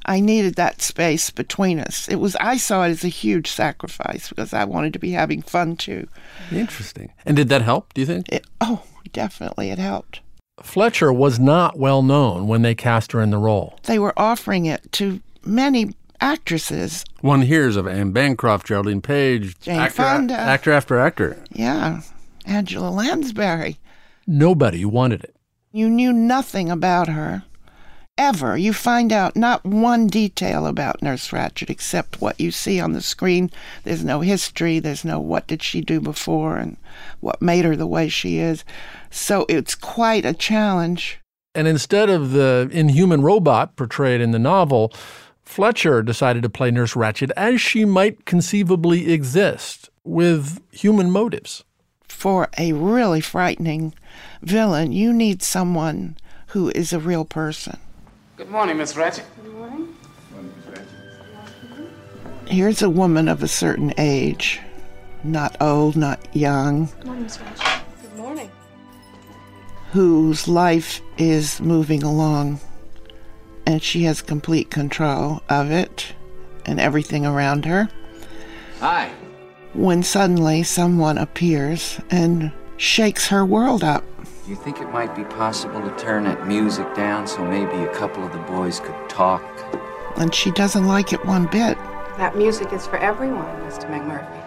[0.05, 2.09] I needed that space between us.
[2.09, 5.43] It was I saw it as a huge sacrifice because I wanted to be having
[5.43, 6.09] fun too.
[6.51, 7.13] Interesting.
[7.25, 8.27] And did that help, do you think?
[8.29, 10.21] It, oh, definitely it helped.
[10.63, 13.79] Fletcher was not well known when they cast her in the role.
[13.85, 17.05] They were offering it to many actresses.
[17.21, 20.35] One hears of Anne Bancroft, Geraldine Page, Jane actor, Fonda.
[20.35, 21.43] actor after actor.
[21.51, 22.03] Yeah,
[22.47, 23.79] Angela Lansbury.
[24.27, 25.37] Nobody wanted it.
[25.73, 27.45] You knew nothing about her.
[28.19, 28.59] Ever.
[28.59, 33.01] You find out not one detail about Nurse Ratched except what you see on the
[33.01, 33.51] screen.
[33.85, 36.77] There's no history, there's no what did she do before and
[37.21, 38.65] what made her the way she is.
[39.13, 41.21] So it's quite a challenge.
[41.55, 44.91] And instead of the inhuman robot portrayed in the novel,
[45.43, 51.63] Fletcher decided to play Nurse Ratched as she might conceivably exist, with human motives.
[52.05, 53.95] For a really frightening
[54.41, 56.17] villain, you need someone
[56.49, 57.79] who is a real person.
[58.39, 59.25] Good morning, Miss Ratched.
[59.43, 59.95] Good morning.
[62.47, 64.59] Here's a woman of a certain age,
[65.23, 67.82] not old, not young, Good morning, Miss Ratched.
[69.93, 70.25] Good morning.
[70.25, 72.61] whose life is moving along
[73.67, 76.15] and she has complete control of it
[76.65, 77.89] and everything around her.
[78.81, 79.11] Hi.
[79.75, 84.05] When suddenly someone appears and shakes her world up.
[84.45, 87.95] Do you think it might be possible to turn that music down so maybe a
[87.95, 89.45] couple of the boys could talk?
[90.17, 91.79] And she doesn't like it one bit.
[92.19, 93.89] That music is for everyone, Mr.
[93.89, 94.42] McMurphy.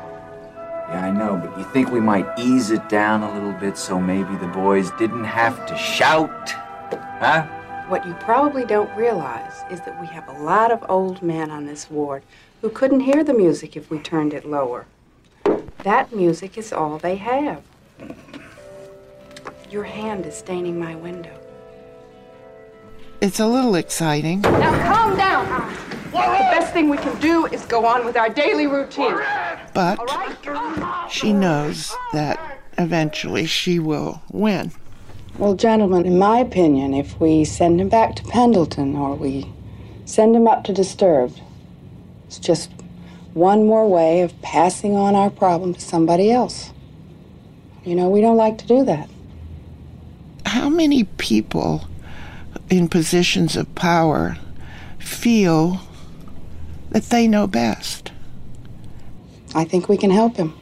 [0.89, 4.00] Yeah, I know, but you think we might ease it down a little bit so
[4.00, 6.52] maybe the boys didn't have to shout?
[7.19, 7.48] Huh?
[7.88, 11.65] What you probably don't realize is that we have a lot of old men on
[11.65, 12.21] this ward
[12.62, 14.86] who couldn't hear the music if we turned it lower.
[15.80, 17.63] That music is all they have.
[19.71, 21.36] Your hand is staining my window.
[23.21, 24.41] It's a little exciting.
[24.41, 25.74] Now calm down.
[26.12, 29.19] The best thing we can do is go on with our daily routine.
[29.75, 29.99] But
[31.11, 32.39] she knows that
[32.77, 34.71] eventually she will win.
[35.38, 39.51] Well, gentlemen, in my opinion, if we send him back to Pendleton or we
[40.05, 41.41] send him up to Disturbed,
[42.25, 42.71] it's just
[43.33, 46.71] one more way of passing on our problem to somebody else.
[47.83, 49.09] You know, we don't like to do that.
[50.45, 51.85] How many people
[52.69, 54.38] in positions of power
[54.99, 55.81] feel
[56.91, 58.13] that they know best?
[59.55, 60.53] I think we can help him.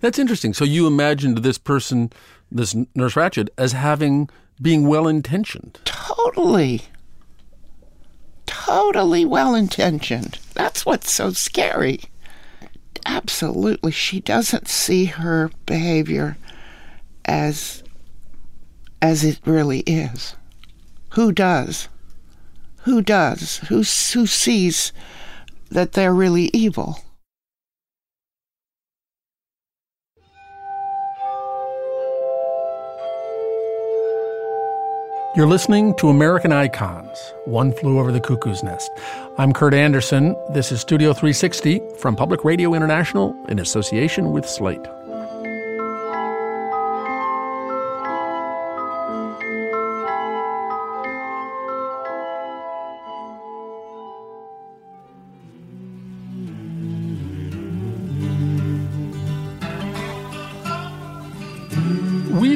[0.00, 0.52] That's interesting.
[0.52, 2.12] So you imagined this person,
[2.52, 4.28] this Nurse Ratched, as having
[4.60, 5.80] being well intentioned.
[5.84, 6.82] Totally.
[8.44, 10.38] Totally well intentioned.
[10.52, 12.00] That's what's so scary.
[13.06, 13.90] Absolutely.
[13.90, 16.36] She doesn't see her behavior
[17.24, 17.82] as
[19.00, 20.34] as it really is.
[21.10, 21.88] Who does?
[22.82, 23.58] Who does?
[23.68, 24.92] Who, who sees
[25.70, 27.00] that they're really evil?
[35.36, 38.88] You're listening to American Icons, One Flew Over the Cuckoo's Nest.
[39.36, 40.36] I'm Kurt Andersen.
[40.50, 44.86] This is Studio 360 from Public Radio International in association with Slate.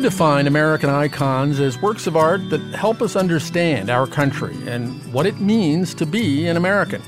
[0.08, 5.26] Define American icons as works of art that help us understand our country and what
[5.26, 7.02] it means to be an American.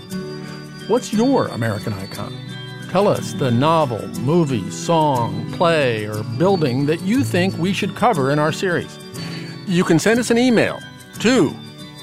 [0.87, 2.37] What's your American icon?
[2.91, 8.33] Tell us the novel, movie, song, play, or building that you think we should cover
[8.33, 8.99] in our series.
[9.67, 10.79] You can send us an email
[11.21, 11.57] to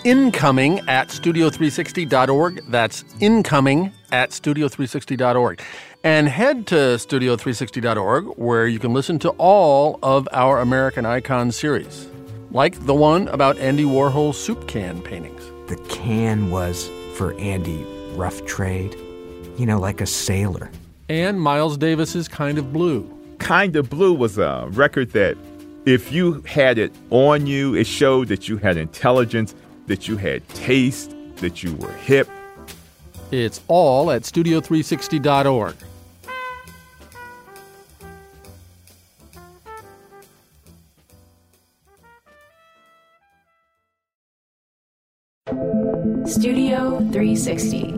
[0.08, 2.62] incoming at studio360.org.
[2.70, 5.62] That's incoming at studio360.org.
[6.02, 12.08] And head to studio360.org where you can listen to all of our American Icon series,
[12.52, 15.44] like the one about Andy Warhol's soup can paintings.
[15.68, 18.96] The can was, for Andy, rough trade.
[19.58, 20.72] You know, like a sailor.
[21.10, 23.14] And Miles Davis's Kind of Blue.
[23.40, 25.36] Kind of Blue was a record that
[25.86, 29.54] if you had it on you, it showed that you had intelligence,
[29.88, 32.30] that you had taste, that you were hip.
[33.32, 35.76] It's all at studio360.org.
[46.28, 47.94] Studio 360.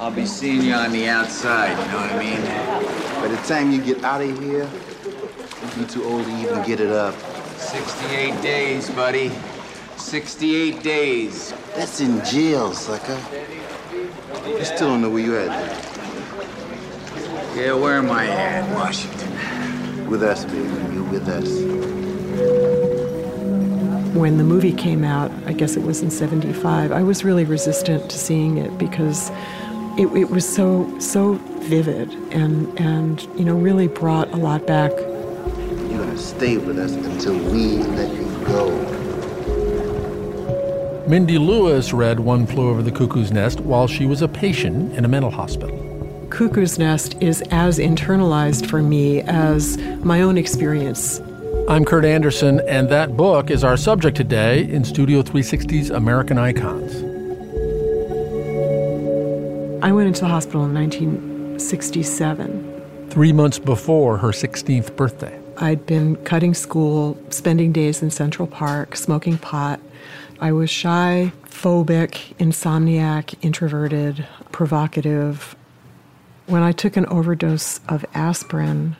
[0.00, 2.42] I'll be seeing you on the outside, you know what I mean?
[3.22, 4.68] By the time you get out of here,
[5.76, 7.14] you'll be too old to even get it up.
[7.56, 9.30] 68 days, buddy.
[9.96, 11.52] 68 days.
[11.74, 13.18] That's in jail, sucker.
[14.46, 15.48] You still don't know where you at.
[17.56, 18.74] Yeah, where am I at?
[18.74, 19.30] Washington.
[20.08, 20.94] With us, baby.
[20.94, 21.48] You're with us.
[24.14, 28.10] When the movie came out, I guess it was in 75, I was really resistant
[28.10, 29.30] to seeing it because
[29.96, 34.92] it, it was so so vivid and and you know really brought a lot back.
[36.40, 38.70] You're gonna stay with us until we let you go.
[41.06, 45.04] Mindy Lewis read One Flew Over the Cuckoo's Nest while she was a patient in
[45.04, 45.78] a mental hospital.
[46.30, 51.20] Cuckoo's Nest is as internalized for me as my own experience.
[51.68, 57.02] I'm Kurt Andersen, and that book is our subject today in Studio 360's American Icons.
[59.84, 63.08] I went into the hospital in 1967.
[63.10, 65.43] Three months before her 16th birthday.
[65.56, 69.80] I'd been cutting school, spending days in Central Park, smoking pot.
[70.40, 75.54] I was shy, phobic, insomniac, introverted, provocative.
[76.46, 78.96] When I took an overdose of aspirin,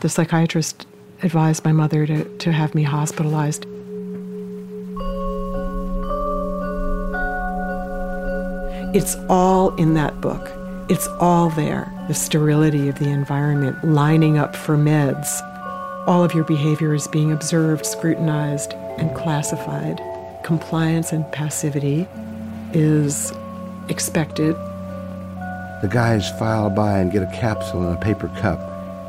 [0.00, 0.86] the psychiatrist
[1.22, 3.66] advised my mother to, to have me hospitalized.
[8.94, 10.50] It's all in that book.
[10.88, 11.92] It's all there.
[12.08, 15.28] The sterility of the environment, lining up for meds.
[16.08, 20.00] All of your behavior is being observed, scrutinized, and classified.
[20.42, 22.08] Compliance and passivity
[22.72, 23.30] is
[23.90, 24.56] expected.
[25.82, 28.58] The guys file by and get a capsule in a paper cup.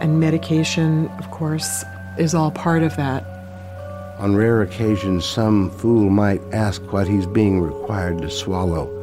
[0.01, 1.85] And medication, of course,
[2.17, 3.23] is all part of that.
[4.17, 8.98] On rare occasions, some fool might ask what he's being required to swallow.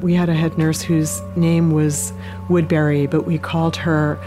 [0.00, 2.12] We had a head nurse whose name was
[2.48, 4.18] Woodbury, but we called her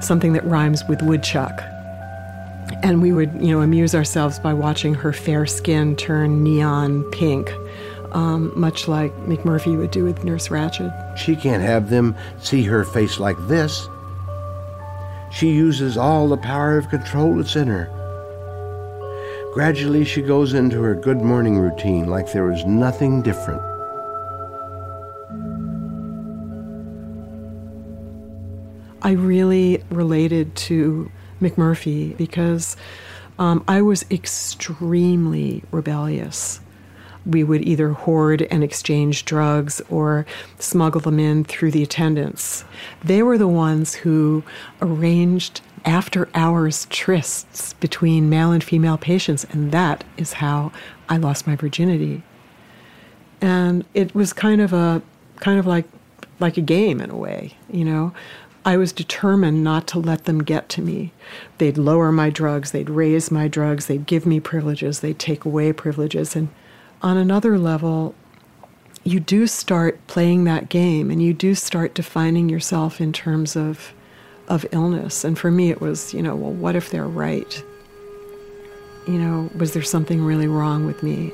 [0.00, 1.62] something that rhymes with woodchuck.
[2.82, 7.52] And we would, you know, amuse ourselves by watching her fair skin turn neon pink,
[8.10, 11.16] um, much like McMurphy would do with Nurse Ratched.
[11.16, 13.88] She can't have them see her face like this.
[15.30, 17.88] She uses all the power of control that's in her.
[19.54, 23.71] Gradually, she goes into her good morning routine like there is nothing different.
[29.02, 32.76] I really related to McMurphy because
[33.38, 36.60] um, I was extremely rebellious.
[37.26, 40.26] We would either hoard and exchange drugs or
[40.58, 42.64] smuggle them in through the attendants.
[43.04, 44.44] They were the ones who
[44.80, 50.72] arranged after hours trysts between male and female patients, and that is how
[51.08, 52.22] I lost my virginity.
[53.40, 55.02] And it was kind of a
[55.40, 55.86] kind of like
[56.38, 58.12] like a game in a way, you know.
[58.64, 61.12] I was determined not to let them get to me.
[61.58, 65.72] They'd lower my drugs, they'd raise my drugs, they'd give me privileges, they'd take away
[65.72, 66.36] privileges.
[66.36, 66.48] And
[67.02, 68.14] on another level,
[69.04, 73.92] you do start playing that game and you do start defining yourself in terms of
[74.48, 75.24] of illness.
[75.24, 77.64] And for me it was, you know, well, what if they're right?
[79.06, 81.32] You know, was there something really wrong with me?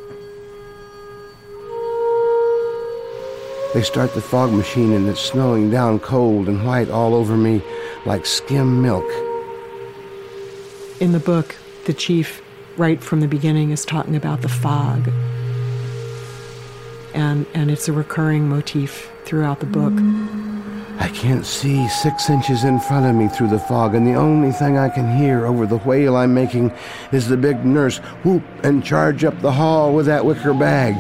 [3.79, 7.63] They start the fog machine and it's snowing down cold and white all over me
[8.07, 9.05] like skim milk.
[10.99, 11.55] In the book,
[11.85, 12.43] the chief,
[12.77, 15.09] right from the beginning, is talking about the fog.
[17.15, 19.93] And, and it's a recurring motif throughout the book.
[20.99, 24.51] I can't see six inches in front of me through the fog, and the only
[24.51, 26.73] thing I can hear over the wail I'm making
[27.13, 30.97] is the big nurse whoop and charge up the hall with that wicker bag.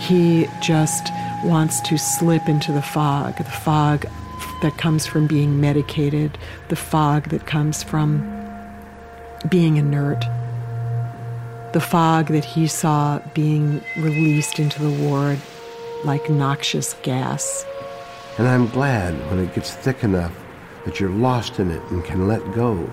[0.00, 1.12] He just
[1.44, 4.06] wants to slip into the fog, the fog
[4.62, 6.38] that comes from being medicated,
[6.68, 8.20] the fog that comes from
[9.48, 10.24] being inert,
[11.72, 15.38] the fog that he saw being released into the ward
[16.04, 17.64] like noxious gas.
[18.38, 20.32] And I'm glad when it gets thick enough
[20.84, 22.90] that you're lost in it and can let go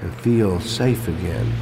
[0.00, 1.52] and feel safe again.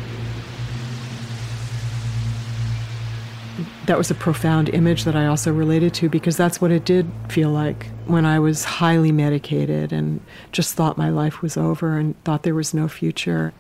[3.92, 7.10] That was a profound image that I also related to because that's what it did
[7.28, 12.14] feel like when I was highly medicated and just thought my life was over and
[12.24, 13.52] thought there was no future.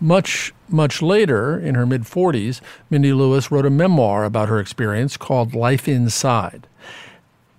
[0.00, 2.60] Much, much later, in her mid 40s,
[2.90, 6.66] Mindy Lewis wrote a memoir about her experience called Life Inside.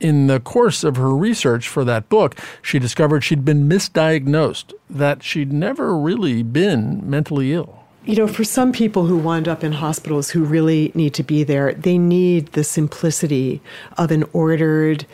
[0.01, 5.23] In the course of her research for that book, she discovered she'd been misdiagnosed, that
[5.23, 9.71] she'd never really been mentally ill you know, for some people who wind up in
[9.71, 13.61] hospitals who really need to be there, they need the simplicity
[13.97, 15.05] of an ordered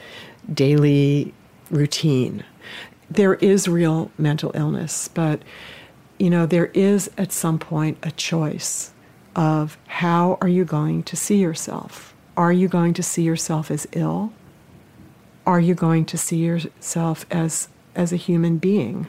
[0.51, 1.33] daily
[1.69, 2.43] routine.
[3.09, 5.41] There is real mental illness, but,
[6.17, 8.91] you know, there is at some point a choice
[9.35, 12.15] of how are you going to see yourself?
[12.35, 14.33] Are you going to see yourself as ill?
[15.45, 19.07] Are you going to see yourself as, as a human being?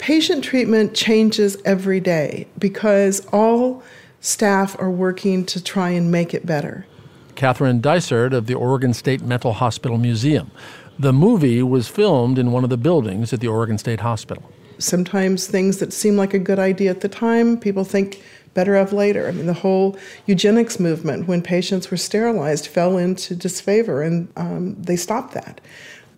[0.00, 3.82] Patient treatment changes every day because all
[4.20, 6.86] staff are working to try and make it better.
[7.34, 10.50] Catherine Dysart of the Oregon State Mental Hospital Museum.
[10.98, 14.50] The movie was filmed in one of the buildings at the Oregon State Hospital.
[14.78, 18.22] Sometimes things that seem like a good idea at the time, people think
[18.54, 19.28] better of later.
[19.28, 24.80] I mean, the whole eugenics movement, when patients were sterilized, fell into disfavor, and um,
[24.82, 25.60] they stopped that.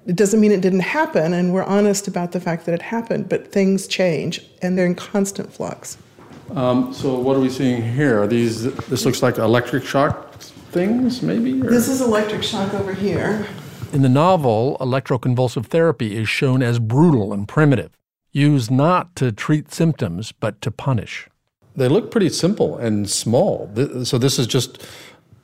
[0.05, 3.29] It doesn't mean it didn't happen, and we're honest about the fact that it happened,
[3.29, 5.97] but things change, and they're in constant flux.
[6.51, 8.23] Um, so, what are we seeing here?
[8.23, 10.35] Are these this looks like electric shock
[10.73, 11.61] things, maybe?
[11.61, 11.71] Or?
[11.71, 13.47] This is electric shock over here.
[13.93, 17.97] In the novel, electroconvulsive therapy is shown as brutal and primitive,
[18.33, 21.29] used not to treat symptoms, but to punish.
[21.77, 23.71] They look pretty simple and small.
[24.05, 24.85] So, this is just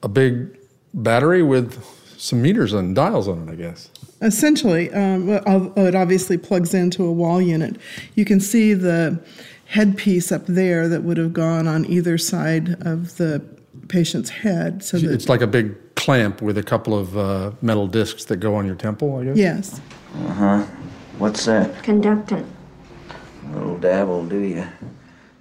[0.03, 0.59] a big
[0.93, 1.85] battery with
[2.19, 3.91] some meters and dials on it, I guess.
[4.21, 7.77] Essentially, um, it obviously plugs into a wall unit.
[8.15, 9.23] You can see the
[9.67, 13.45] headpiece up there that would have gone on either side of the
[13.89, 14.83] patient's head.
[14.83, 18.39] So that, it's like a big clamp with a couple of uh, metal discs that
[18.39, 19.37] go on your temple, I guess.
[19.37, 19.81] Yes.
[20.15, 20.67] Uh huh.
[21.19, 21.83] What's that?
[21.83, 22.47] Conductant.
[23.45, 24.67] A little dabble, do you?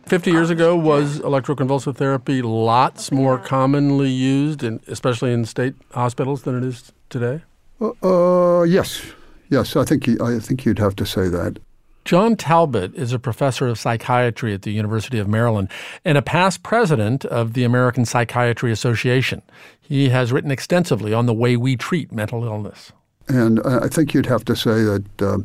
[0.06, 6.44] 50 years ago was electroconvulsive therapy lots more commonly used, in, especially in state hospitals,
[6.44, 7.44] than it is today?
[7.80, 9.02] Uh, uh, yes,
[9.50, 9.76] yes.
[9.76, 11.60] I think he, I think you'd have to say that.
[12.06, 15.70] John Talbot is a professor of psychiatry at the University of Maryland
[16.06, 19.42] and a past president of the American Psychiatry Association.
[19.82, 22.94] He has written extensively on the way we treat mental illness.
[23.28, 25.40] And I think you'd have to say that uh,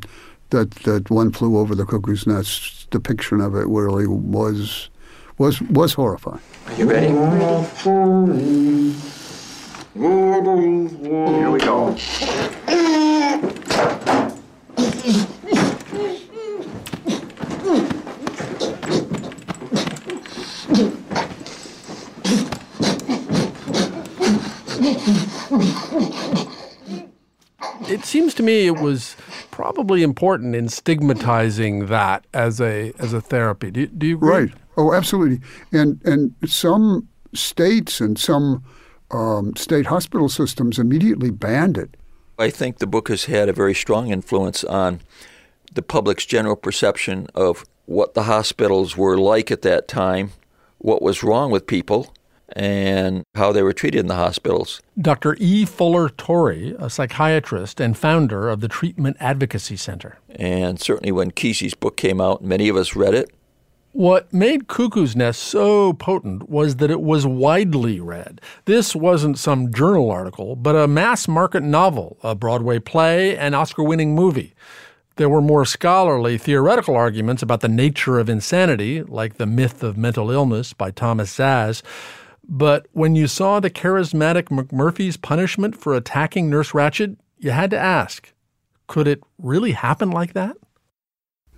[0.50, 4.88] that that one flew over the cuckoo's nest depiction of it really was
[5.38, 6.40] was was horrifying.
[6.66, 7.08] Are you ready?
[9.94, 11.94] Here we go.
[27.88, 29.14] It seems to me it was
[29.50, 33.70] probably important in stigmatizing that as a as a therapy.
[33.70, 34.30] Do, do you agree?
[34.30, 34.52] Right.
[34.78, 35.46] Oh, absolutely.
[35.70, 38.64] And and some states and some
[39.12, 41.96] um, state hospital systems immediately banned it.
[42.38, 45.00] I think the book has had a very strong influence on
[45.72, 50.32] the public's general perception of what the hospitals were like at that time,
[50.78, 52.14] what was wrong with people,
[52.54, 54.80] and how they were treated in the hospitals.
[55.00, 55.36] Dr.
[55.38, 55.64] E.
[55.64, 60.18] Fuller Torrey, a psychiatrist and founder of the Treatment Advocacy Center.
[60.30, 63.30] And certainly when Kesey's book came out, many of us read it.
[63.92, 68.40] What made Cuckoo's Nest so potent was that it was widely read.
[68.64, 73.82] This wasn't some journal article, but a mass market novel, a Broadway play, an Oscar
[73.82, 74.54] winning movie.
[75.16, 79.98] There were more scholarly, theoretical arguments about the nature of insanity, like The Myth of
[79.98, 81.82] Mental Illness by Thomas Szasz.
[82.48, 87.78] But when you saw the charismatic McMurphy's punishment for attacking Nurse Ratched, you had to
[87.78, 88.32] ask
[88.86, 90.56] could it really happen like that?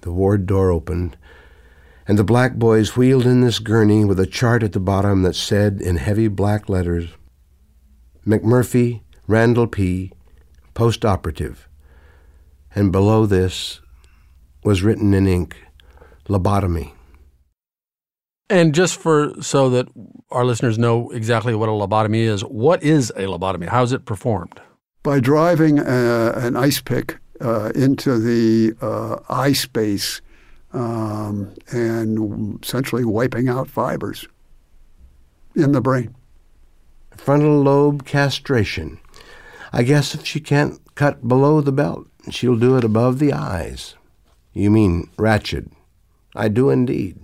[0.01, 1.16] The ward door opened,
[2.07, 5.34] and the black boys wheeled in this gurney with a chart at the bottom that
[5.34, 7.11] said in heavy black letters
[8.26, 10.11] McMurphy, Randall P.,
[10.72, 11.68] post operative.
[12.74, 13.80] And below this
[14.64, 15.57] was written in ink
[16.28, 16.92] lobotomy.
[18.50, 19.88] And just for so that
[20.30, 23.68] our listeners know exactly what a lobotomy is, what is a lobotomy?
[23.68, 24.61] How is it performed?
[25.02, 30.20] By driving uh, an ice pick uh, into the uh, eye space
[30.75, 34.27] um, and essentially wiping out fibers
[35.55, 36.14] in the brain.
[37.16, 38.99] Frontal lobe castration.
[39.72, 43.95] I guess if she can't cut below the belt, she'll do it above the eyes.
[44.53, 45.70] You mean Ratched.
[46.35, 47.18] I do indeed.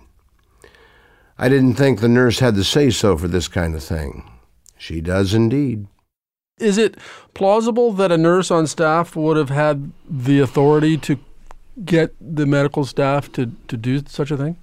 [1.36, 4.30] I didn't think the nurse had the say so for this kind of thing.
[4.76, 5.86] She does indeed.
[6.58, 6.96] Is it
[7.34, 11.18] plausible that a nurse on staff would have had the authority to
[11.84, 14.56] get the medical staff to, to do such a thing?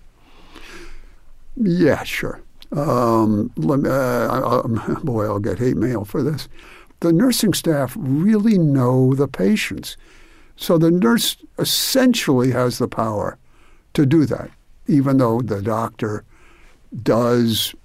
[1.55, 2.41] Yeah, sure.
[2.71, 6.47] Um, uh, I, boy, I'll get hate mail for this.
[6.99, 9.97] The nursing staff really know the patients.
[10.55, 13.37] So the nurse essentially has the power
[13.93, 14.49] to do that,
[14.87, 16.23] even though the doctor
[17.03, 17.75] does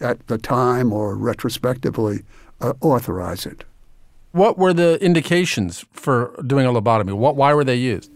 [0.00, 2.22] at the time or retrospectively
[2.60, 3.64] uh, authorize it.
[4.32, 7.12] What were the indications for doing a lobotomy?
[7.12, 8.10] What, why were they used?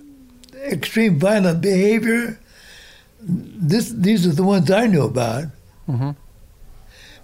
[0.64, 2.38] Extreme violent behavior.
[3.20, 5.44] This, these are the ones I knew about.
[5.88, 6.10] Mm-hmm.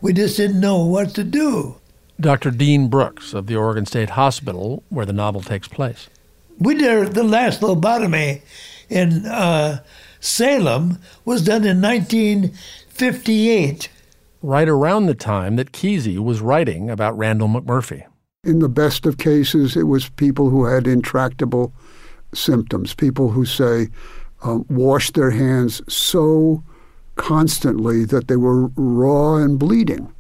[0.01, 1.76] We just didn't know what to do.
[2.20, 2.51] Dr.
[2.51, 6.09] Dean Brooks of the Oregon State Hospital, where the novel takes place.
[6.59, 8.43] We did the last lobotomy
[8.89, 9.82] in uh,
[10.20, 13.89] Salem was done in 1958.
[14.43, 18.05] Right around the time that Kesey was writing about Randall McMurphy.
[18.45, 21.72] In the best of cases, it was people who had intractable
[22.35, 23.89] symptoms, people who say,
[24.43, 26.62] um, wash their hands so
[27.16, 30.12] constantly that they were raw and bleeding.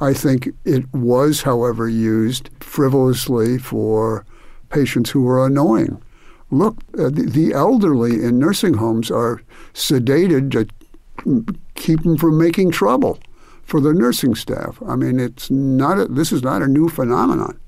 [0.00, 4.24] I think it was, however, used frivolously for
[4.70, 6.02] patients who were annoying.
[6.50, 9.42] Look, uh, the, the, elderly in nursing homes are
[9.74, 13.18] sedated to keep them from making trouble
[13.62, 14.82] for the nursing staff.
[14.86, 17.60] I mean, it's not a, this is not a new phenomenon.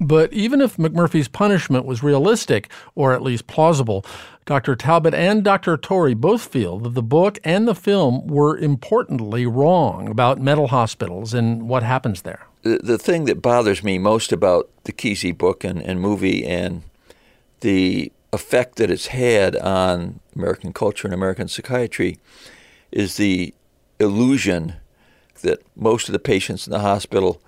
[0.00, 4.04] But even if McMurphy's punishment was realistic, or at least plausible,
[4.46, 4.76] Dr.
[4.76, 5.76] Talbot and Dr.
[5.76, 11.34] Torrey both feel that the book and the film were importantly wrong about mental hospitals
[11.34, 12.46] and what happens there.
[12.62, 16.82] The, the thing that bothers me most about the Kesey book and, and movie and
[17.60, 22.18] the effect that it's had on American culture and American psychiatry
[22.92, 23.52] is the
[23.98, 24.74] illusion
[25.42, 27.40] that most of the patients in the hospital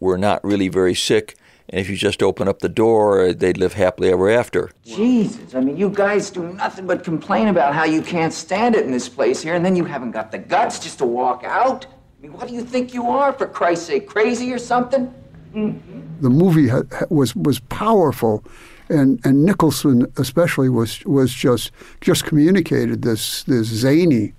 [0.00, 1.36] were not really very sick
[1.68, 4.70] and if you just open up the door, they'd live happily ever after.
[4.84, 8.84] Jesus, I mean, you guys do nothing but complain about how you can't stand it
[8.84, 11.86] in this place here, and then you haven't got the guts just to walk out?
[11.86, 15.12] I mean, what do you think you are, for Christ's sake, crazy or something?
[15.52, 16.22] Mm-hmm.
[16.22, 18.44] The movie had, was was powerful,
[18.88, 24.32] and and Nicholson especially was was just just communicated this this zany.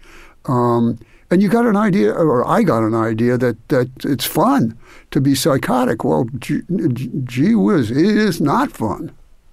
[0.46, 1.00] Um,
[1.30, 4.78] and you got an idea, or I got an idea that, that it's fun
[5.12, 6.04] to be psychotic.
[6.04, 6.62] Well, gee,
[7.24, 9.12] gee whiz, it is not fun.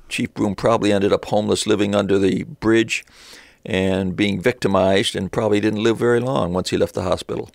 [0.08, 3.04] Chief Broom probably ended up homeless, living under the bridge,
[3.64, 7.50] and being victimized, and probably didn't live very long once he left the hospital.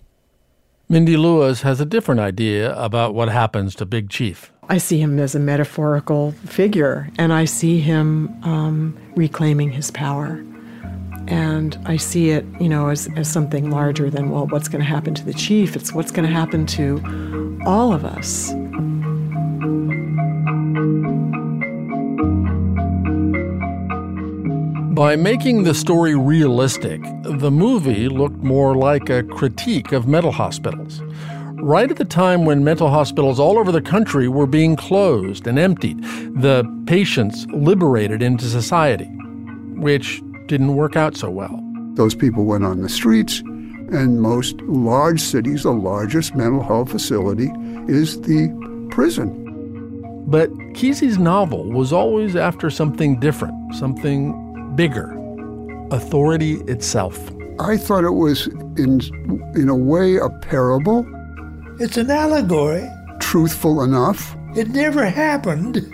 [0.88, 4.50] Mindy Lewis has a different idea about what happens to Big Chief.
[4.68, 10.44] I see him as a metaphorical figure, and I see him um, reclaiming his power.
[11.28, 14.88] And I see it, you know, as, as something larger than, well, what's going to
[14.88, 15.76] happen to the chief?
[15.76, 18.52] It's what's going to happen to all of us.
[24.94, 31.00] By making the story realistic, the movie looked more like a critique of mental hospitals.
[31.54, 35.58] Right at the time when mental hospitals all over the country were being closed and
[35.58, 39.08] emptied, the patients liberated into society,
[39.76, 41.62] which didn't work out so well.
[41.94, 47.50] Those people went on the streets, and most large cities, the largest mental health facility
[47.86, 48.48] is the
[48.90, 49.30] prison.
[50.26, 55.16] But Kesey's novel was always after something different, something bigger
[55.92, 57.16] authority itself.
[57.60, 59.00] I thought it was, in,
[59.54, 61.06] in a way, a parable.
[61.78, 62.88] It's an allegory.
[63.20, 64.36] Truthful enough.
[64.56, 65.92] It never happened,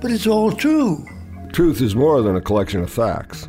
[0.00, 1.04] but it's all true.
[1.52, 3.48] Truth is more than a collection of facts.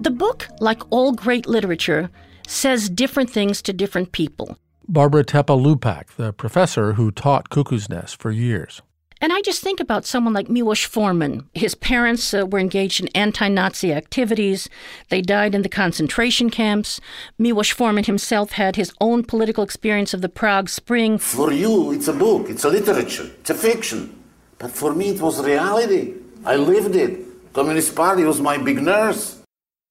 [0.00, 2.10] The book, like all great literature,
[2.46, 4.56] says different things to different people.
[4.88, 8.80] Barbara Tepa Lupak, the professor who taught Cuckoo's Nest for years.
[9.20, 11.48] And I just think about someone like Miloš Forman.
[11.52, 14.68] His parents uh, were engaged in anti Nazi activities.
[15.08, 17.00] They died in the concentration camps.
[17.40, 21.18] Miloš Forman himself had his own political experience of the Prague Spring.
[21.18, 24.22] For you, it's a book, it's a literature, it's a fiction.
[24.58, 26.14] But for me, it was reality.
[26.44, 27.52] I lived it.
[27.52, 29.37] Communist Party was my big nurse.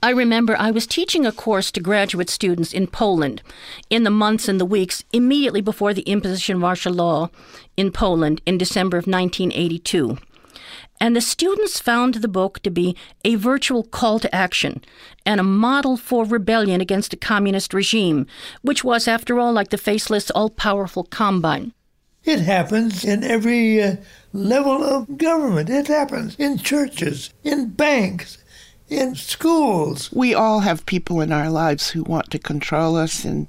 [0.03, 3.41] I remember I was teaching a course to graduate students in Poland
[3.89, 7.31] in the months and the weeks immediately before the imposition of martial law
[7.75, 10.19] in Poland in December of 1982.
[11.01, 12.95] And the students found the book to be
[13.25, 14.83] a virtual call to action
[15.25, 18.27] and a model for rebellion against a communist regime,
[18.61, 21.73] which was, after all, like the faceless, all powerful Combine.
[22.23, 23.95] It happens in every uh,
[24.31, 25.71] level of government.
[25.71, 28.37] It happens in churches, in banks,
[28.89, 30.11] in schools.
[30.11, 33.47] We all have people in our lives who want to control us in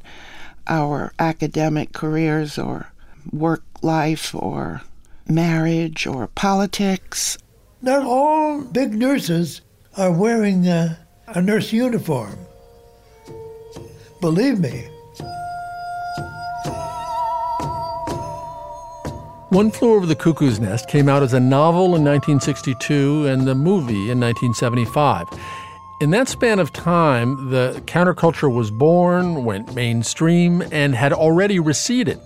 [0.67, 2.93] our academic careers or
[3.33, 4.83] work life or
[5.27, 7.39] marriage or politics.
[7.81, 9.61] Not all big nurses
[9.97, 12.37] are wearing a, a nurse uniform.
[14.21, 14.89] Believe me.
[19.51, 23.55] One Flew Over the Cuckoo's Nest came out as a novel in 1962 and the
[23.55, 25.27] movie in 1975.
[26.03, 32.21] In that span of time, the counterculture was born, went mainstream, and had already receded.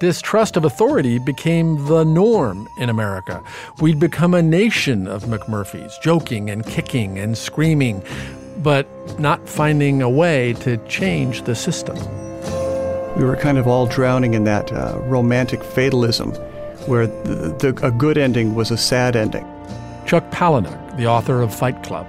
[0.00, 3.40] Distrust of authority became the norm in America.
[3.80, 8.02] We'd become a nation of McMurphys, joking and kicking and screaming,
[8.58, 8.88] but
[9.20, 11.96] not finding a way to change the system
[13.16, 16.32] we were kind of all drowning in that uh, romantic fatalism
[16.86, 19.46] where the, the, a good ending was a sad ending.
[20.06, 22.06] Chuck Palahniuk, the author of Fight Club.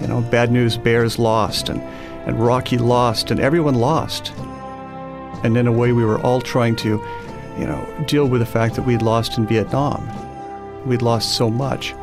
[0.00, 1.80] You know, Bad News Bears lost, and,
[2.26, 4.32] and Rocky lost, and everyone lost.
[5.44, 6.88] And in a way, we were all trying to,
[7.58, 10.08] you know, deal with the fact that we'd lost in Vietnam.
[10.86, 11.94] We'd lost so much.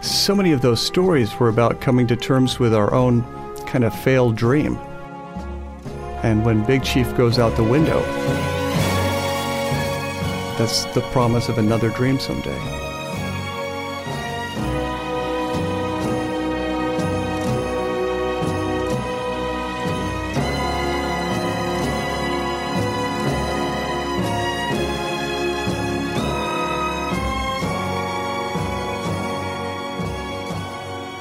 [0.00, 3.24] So many of those stories were about coming to terms with our own
[3.66, 4.78] kind of failed dream.
[6.26, 8.00] And when Big Chief goes out the window,
[10.58, 12.75] that's the promise of another dream someday.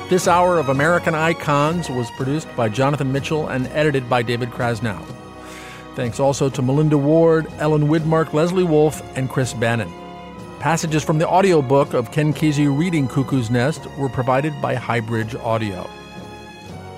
[0.07, 5.03] This hour of American Icons was produced by Jonathan Mitchell and edited by David Krasnow.
[5.95, 9.91] Thanks also to Melinda Ward, Ellen Widmark, Leslie Wolf, and Chris Bannon.
[10.59, 15.89] Passages from the audiobook of Ken Kesey reading Cuckoo's Nest were provided by Highbridge Audio.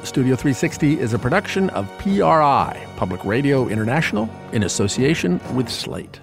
[0.03, 6.20] Studio 360 is a production of PRI, Public Radio International, in association with Slate.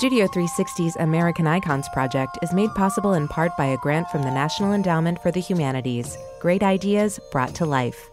[0.00, 4.30] Studio 360's American Icons project is made possible in part by a grant from the
[4.30, 8.08] National Endowment for the Humanities, Great Ideas Brought to Life,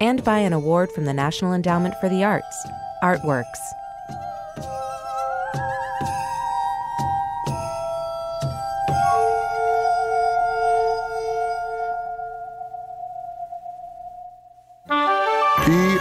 [0.00, 2.66] and by an award from the National Endowment for the Arts,
[3.04, 3.44] Artworks.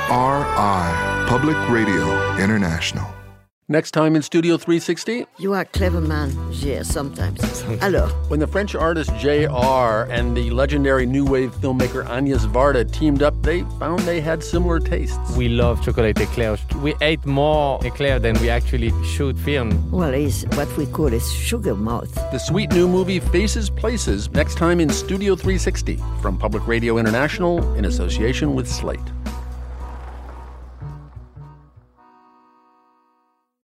[0.07, 3.18] PRI, Public Radio International.
[3.71, 5.27] Next time in Studio 360.
[5.37, 7.39] You are a clever man, yeah, sometimes.
[7.81, 8.09] Alors.
[8.27, 10.05] When the French artist J.R.
[10.05, 14.79] and the legendary new wave filmmaker Agnes Varda teamed up, they found they had similar
[14.79, 15.19] tastes.
[15.37, 16.59] We love chocolate eclairs.
[16.77, 19.91] We ate more eclair than we actually should film.
[19.91, 22.11] Well, it's what we call a sugar mouth.
[22.31, 27.75] The sweet new movie Faces Places, next time in Studio 360 from Public Radio International
[27.75, 28.99] in association with Slate.